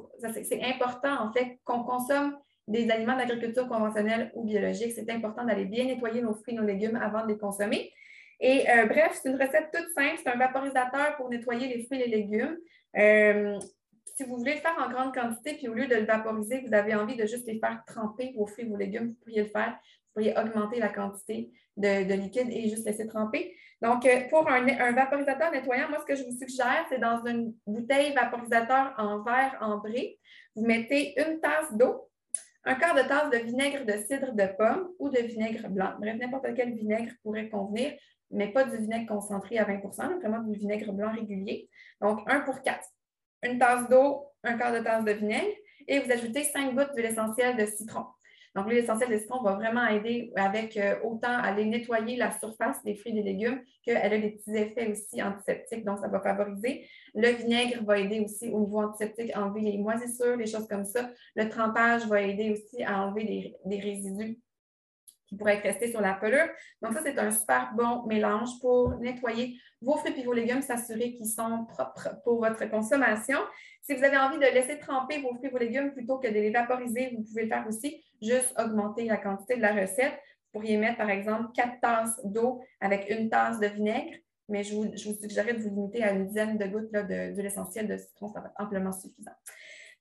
c'est 0.43 0.63
important 0.63 1.19
en 1.19 1.33
fait 1.33 1.59
qu'on 1.63 1.83
consomme 1.83 2.37
des 2.67 2.89
aliments 2.89 3.17
d'agriculture 3.17 3.67
conventionnelle 3.67 4.31
ou 4.33 4.43
biologique. 4.43 4.93
C'est 4.93 5.09
important 5.09 5.45
d'aller 5.45 5.65
bien 5.65 5.85
nettoyer 5.85 6.21
nos 6.21 6.33
fruits 6.33 6.53
et 6.53 6.57
nos 6.57 6.65
légumes 6.65 6.95
avant 6.95 7.23
de 7.23 7.27
les 7.27 7.37
consommer. 7.37 7.91
Et 8.39 8.69
euh, 8.69 8.85
bref, 8.85 9.19
c'est 9.21 9.29
une 9.29 9.41
recette 9.41 9.69
toute 9.73 9.89
simple. 9.95 10.19
C'est 10.23 10.29
un 10.29 10.37
vaporisateur 10.37 11.15
pour 11.17 11.29
nettoyer 11.29 11.67
les 11.67 11.83
fruits 11.85 12.01
et 12.01 12.07
les 12.07 12.17
légumes. 12.17 12.57
Euh, 12.97 13.59
si 14.15 14.23
vous 14.23 14.37
voulez 14.37 14.55
le 14.55 14.59
faire 14.59 14.77
en 14.79 14.89
grande 14.89 15.13
quantité, 15.13 15.55
puis 15.55 15.67
au 15.67 15.73
lieu 15.73 15.87
de 15.87 15.95
le 15.95 16.05
vaporiser, 16.05 16.63
vous 16.65 16.73
avez 16.73 16.95
envie 16.95 17.15
de 17.15 17.25
juste 17.25 17.47
les 17.47 17.59
faire 17.59 17.83
tremper, 17.85 18.33
vos 18.35 18.45
fruits, 18.45 18.65
vos 18.65 18.77
légumes, 18.77 19.07
vous 19.07 19.15
pourriez 19.15 19.43
le 19.43 19.49
faire. 19.49 19.71
Vous 19.71 20.21
pourriez 20.21 20.37
augmenter 20.37 20.79
la 20.79 20.89
quantité 20.89 21.51
de, 21.75 22.13
liquide 22.13 22.47
et 22.49 22.69
juste 22.69 22.85
laisser 22.85 23.07
tremper. 23.07 23.53
Donc, 23.81 24.05
euh, 24.05 24.21
pour 24.29 24.49
un, 24.49 24.91
vaporisateur 24.93 25.51
nettoyant, 25.51 25.89
moi, 25.89 25.99
ce 25.99 26.05
que 26.05 26.15
je 26.15 26.23
vous 26.23 26.37
suggère, 26.37 26.85
c'est 26.89 26.99
dans 26.99 27.25
une 27.25 27.53
bouteille 27.67 28.13
vaporisateur 28.13 28.93
en 28.97 29.21
verre 29.23 29.57
ambré, 29.59 30.17
vous 30.55 30.65
mettez 30.65 31.13
une 31.19 31.41
tasse 31.41 31.73
d'eau, 31.73 32.09
un 32.63 32.75
quart 32.75 32.95
de 32.95 33.01
tasse 33.01 33.29
de 33.29 33.37
vinaigre 33.37 33.85
de 33.85 33.93
cidre 34.03 34.33
de 34.33 34.47
pomme 34.57 34.89
ou 34.99 35.09
de 35.09 35.19
vinaigre 35.19 35.67
blanc. 35.69 35.93
Bref, 35.99 36.15
n'importe 36.17 36.47
quel 36.55 36.73
vinaigre 36.73 37.11
pourrait 37.21 37.49
convenir, 37.49 37.93
mais 38.31 38.47
pas 38.47 38.63
du 38.63 38.77
vinaigre 38.77 39.07
concentré 39.07 39.59
à 39.59 39.65
20% 39.65 40.19
vraiment 40.19 40.41
du 40.41 40.57
vinaigre 40.57 40.93
blanc 40.93 41.11
régulier. 41.11 41.69
Donc, 42.01 42.21
un 42.27 42.39
pour 42.39 42.61
quatre 42.61 42.87
une 43.45 43.59
tasse 43.59 43.89
d'eau, 43.89 44.25
un 44.43 44.57
quart 44.57 44.73
de 44.73 44.79
tasse 44.79 45.03
de 45.03 45.11
vinaigre 45.11 45.55
et 45.87 45.99
vous 45.99 46.11
ajoutez 46.11 46.43
cinq 46.43 46.73
gouttes 46.75 46.93
d'huile 46.95 47.05
essentielle 47.05 47.57
de 47.57 47.65
citron. 47.65 48.05
Donc, 48.55 48.67
l'huile 48.67 48.79
essentielle 48.79 49.11
de 49.11 49.17
citron 49.17 49.43
va 49.43 49.55
vraiment 49.55 49.85
aider 49.87 50.31
avec 50.35 50.77
euh, 50.77 50.95
autant 51.03 51.27
aller 51.27 51.65
nettoyer 51.65 52.15
la 52.15 52.31
surface 52.31 52.81
des 52.83 52.95
fruits 52.95 53.11
et 53.11 53.21
des 53.21 53.33
légumes 53.33 53.61
qu'elle 53.83 53.97
a 53.97 54.09
des 54.17 54.31
petits 54.31 54.55
effets 54.55 54.87
aussi 54.89 55.21
antiseptiques. 55.21 55.83
Donc, 55.83 55.99
ça 55.99 56.07
va 56.07 56.21
favoriser. 56.21 56.87
Le 57.13 57.27
vinaigre 57.29 57.83
va 57.83 57.99
aider 57.99 58.21
aussi 58.21 58.49
au 58.51 58.61
niveau 58.61 58.79
antiseptique 58.79 59.31
à 59.35 59.43
enlever 59.43 59.59
les 59.59 59.77
moisissures, 59.77 60.37
les 60.37 60.47
choses 60.47 60.67
comme 60.69 60.85
ça. 60.85 61.11
Le 61.35 61.49
trempage 61.49 62.07
va 62.07 62.21
aider 62.21 62.51
aussi 62.51 62.81
à 62.83 63.05
enlever 63.05 63.57
des 63.65 63.79
résidus 63.79 64.39
qui 65.35 65.39
pourrait 65.39 65.55
être 65.55 65.63
resté 65.63 65.91
sur 65.91 66.01
la 66.01 66.13
pelure. 66.13 66.47
Donc, 66.81 66.93
ça, 66.93 67.01
c'est 67.03 67.17
un 67.19 67.31
super 67.31 67.71
bon 67.75 68.05
mélange 68.05 68.49
pour 68.61 68.97
nettoyer 68.99 69.57
vos 69.81 69.97
fruits 69.97 70.13
et 70.17 70.23
vos 70.23 70.33
légumes, 70.33 70.61
s'assurer 70.61 71.13
qu'ils 71.13 71.27
sont 71.27 71.65
propres 71.65 72.09
pour 72.23 72.39
votre 72.39 72.69
consommation. 72.69 73.37
Si 73.81 73.93
vous 73.93 74.03
avez 74.03 74.17
envie 74.17 74.37
de 74.37 74.43
laisser 74.53 74.79
tremper 74.79 75.19
vos 75.21 75.33
fruits 75.35 75.47
et 75.47 75.51
vos 75.51 75.57
légumes 75.57 75.91
plutôt 75.91 76.17
que 76.17 76.27
de 76.27 76.33
les 76.33 76.51
vaporiser, 76.51 77.11
vous 77.15 77.23
pouvez 77.23 77.43
le 77.43 77.49
faire 77.49 77.65
aussi, 77.67 78.03
juste 78.21 78.53
augmenter 78.57 79.05
la 79.05 79.17
quantité 79.17 79.57
de 79.57 79.61
la 79.61 79.73
recette. 79.73 80.13
Vous 80.13 80.61
pourriez 80.61 80.77
mettre, 80.77 80.97
par 80.97 81.09
exemple, 81.09 81.49
quatre 81.53 81.79
tasses 81.81 82.19
d'eau 82.23 82.61
avec 82.79 83.09
une 83.09 83.29
tasse 83.29 83.59
de 83.59 83.67
vinaigre, 83.67 84.15
mais 84.47 84.63
je 84.63 84.73
vous, 84.73 84.91
je 84.93 85.11
suggérerais 85.11 85.53
de 85.53 85.61
vous 85.61 85.69
limiter 85.69 86.03
à 86.03 86.11
une 86.11 86.27
dizaine 86.27 86.57
de 86.57 86.65
gouttes 86.65 86.91
d'huile 86.91 87.45
essentielle 87.45 87.87
de 87.87 87.97
citron, 87.97 88.29
ça 88.29 88.39
va 88.39 88.47
être 88.47 88.55
amplement 88.57 88.91
suffisant. 88.91 89.31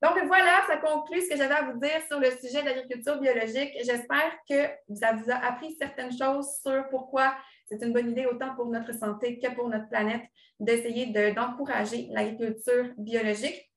Donc 0.05 0.19
voilà, 0.27 0.61
ça 0.67 0.77
conclut 0.77 1.23
ce 1.23 1.31
que 1.31 1.37
j'avais 1.39 1.55
à 1.55 1.63
vous 1.63 1.81
dire 1.81 2.03
sur 2.07 2.21
le 2.21 2.31
sujet 2.33 2.61
de 2.61 2.67
l'agriculture 2.67 3.19
biologique. 3.19 3.73
J'espère 3.87 4.37
que 4.47 4.69
ça 4.95 5.15
vous 5.15 5.31
a 5.31 5.37
appris 5.37 5.75
certaines 5.81 6.13
choses 6.15 6.47
sur 6.63 6.87
pourquoi 6.91 7.35
c'est 7.67 7.83
une 7.83 7.95
bonne 7.95 8.11
idée 8.11 8.27
autant 8.27 8.55
pour 8.55 8.67
notre 8.67 8.93
santé 8.93 9.39
que 9.39 9.55
pour 9.55 9.71
notre 9.71 9.89
planète 9.89 10.21
d'essayer 10.61 11.07
d'encourager 11.33 12.09
l'agriculture 12.11 12.93
biologique. 12.99 13.71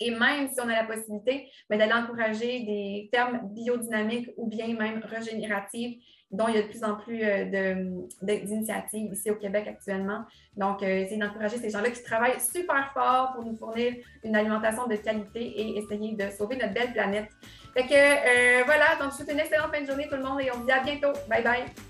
Et 0.00 0.10
même 0.10 0.48
si 0.48 0.60
on 0.60 0.68
a 0.68 0.74
la 0.74 0.84
possibilité 0.84 1.48
d'aller 1.70 1.92
encourager 1.92 2.64
des 2.64 3.08
fermes 3.14 3.40
biodynamiques 3.52 4.30
ou 4.36 4.48
bien 4.48 4.66
même 4.74 5.04
régénératives, 5.04 6.02
dont 6.30 6.46
il 6.48 6.56
y 6.56 6.58
a 6.58 6.62
de 6.62 6.68
plus 6.68 6.84
en 6.84 6.94
plus 6.94 7.20
euh, 7.22 7.84
d'initiatives 8.22 9.12
ici 9.12 9.30
au 9.30 9.36
Québec 9.36 9.66
actuellement. 9.68 10.24
Donc, 10.56 10.82
euh, 10.82 10.86
essayer 10.86 11.18
d'encourager 11.18 11.56
ces 11.56 11.70
gens-là 11.70 11.90
qui 11.90 12.02
travaillent 12.02 12.40
super 12.40 12.92
fort 12.92 13.32
pour 13.34 13.44
nous 13.44 13.56
fournir 13.56 13.94
une 14.24 14.36
alimentation 14.36 14.86
de 14.86 14.96
qualité 14.96 15.40
et 15.40 15.78
essayer 15.78 16.14
de 16.14 16.30
sauver 16.30 16.56
notre 16.56 16.74
belle 16.74 16.92
planète. 16.92 17.28
Fait 17.74 17.84
que 17.84 17.94
euh, 17.94 18.64
voilà, 18.64 18.96
donc 19.00 19.04
je 19.04 19.04
vous 19.10 19.16
souhaite 19.16 19.32
une 19.32 19.40
excellente 19.40 19.74
fin 19.74 19.80
de 19.80 19.86
journée 19.86 20.08
tout 20.08 20.16
le 20.16 20.24
monde 20.24 20.40
et 20.40 20.50
on 20.50 20.60
se 20.60 20.66
dit 20.66 20.72
à 20.72 20.80
bientôt. 20.80 21.12
Bye 21.28 21.42
bye! 21.42 21.87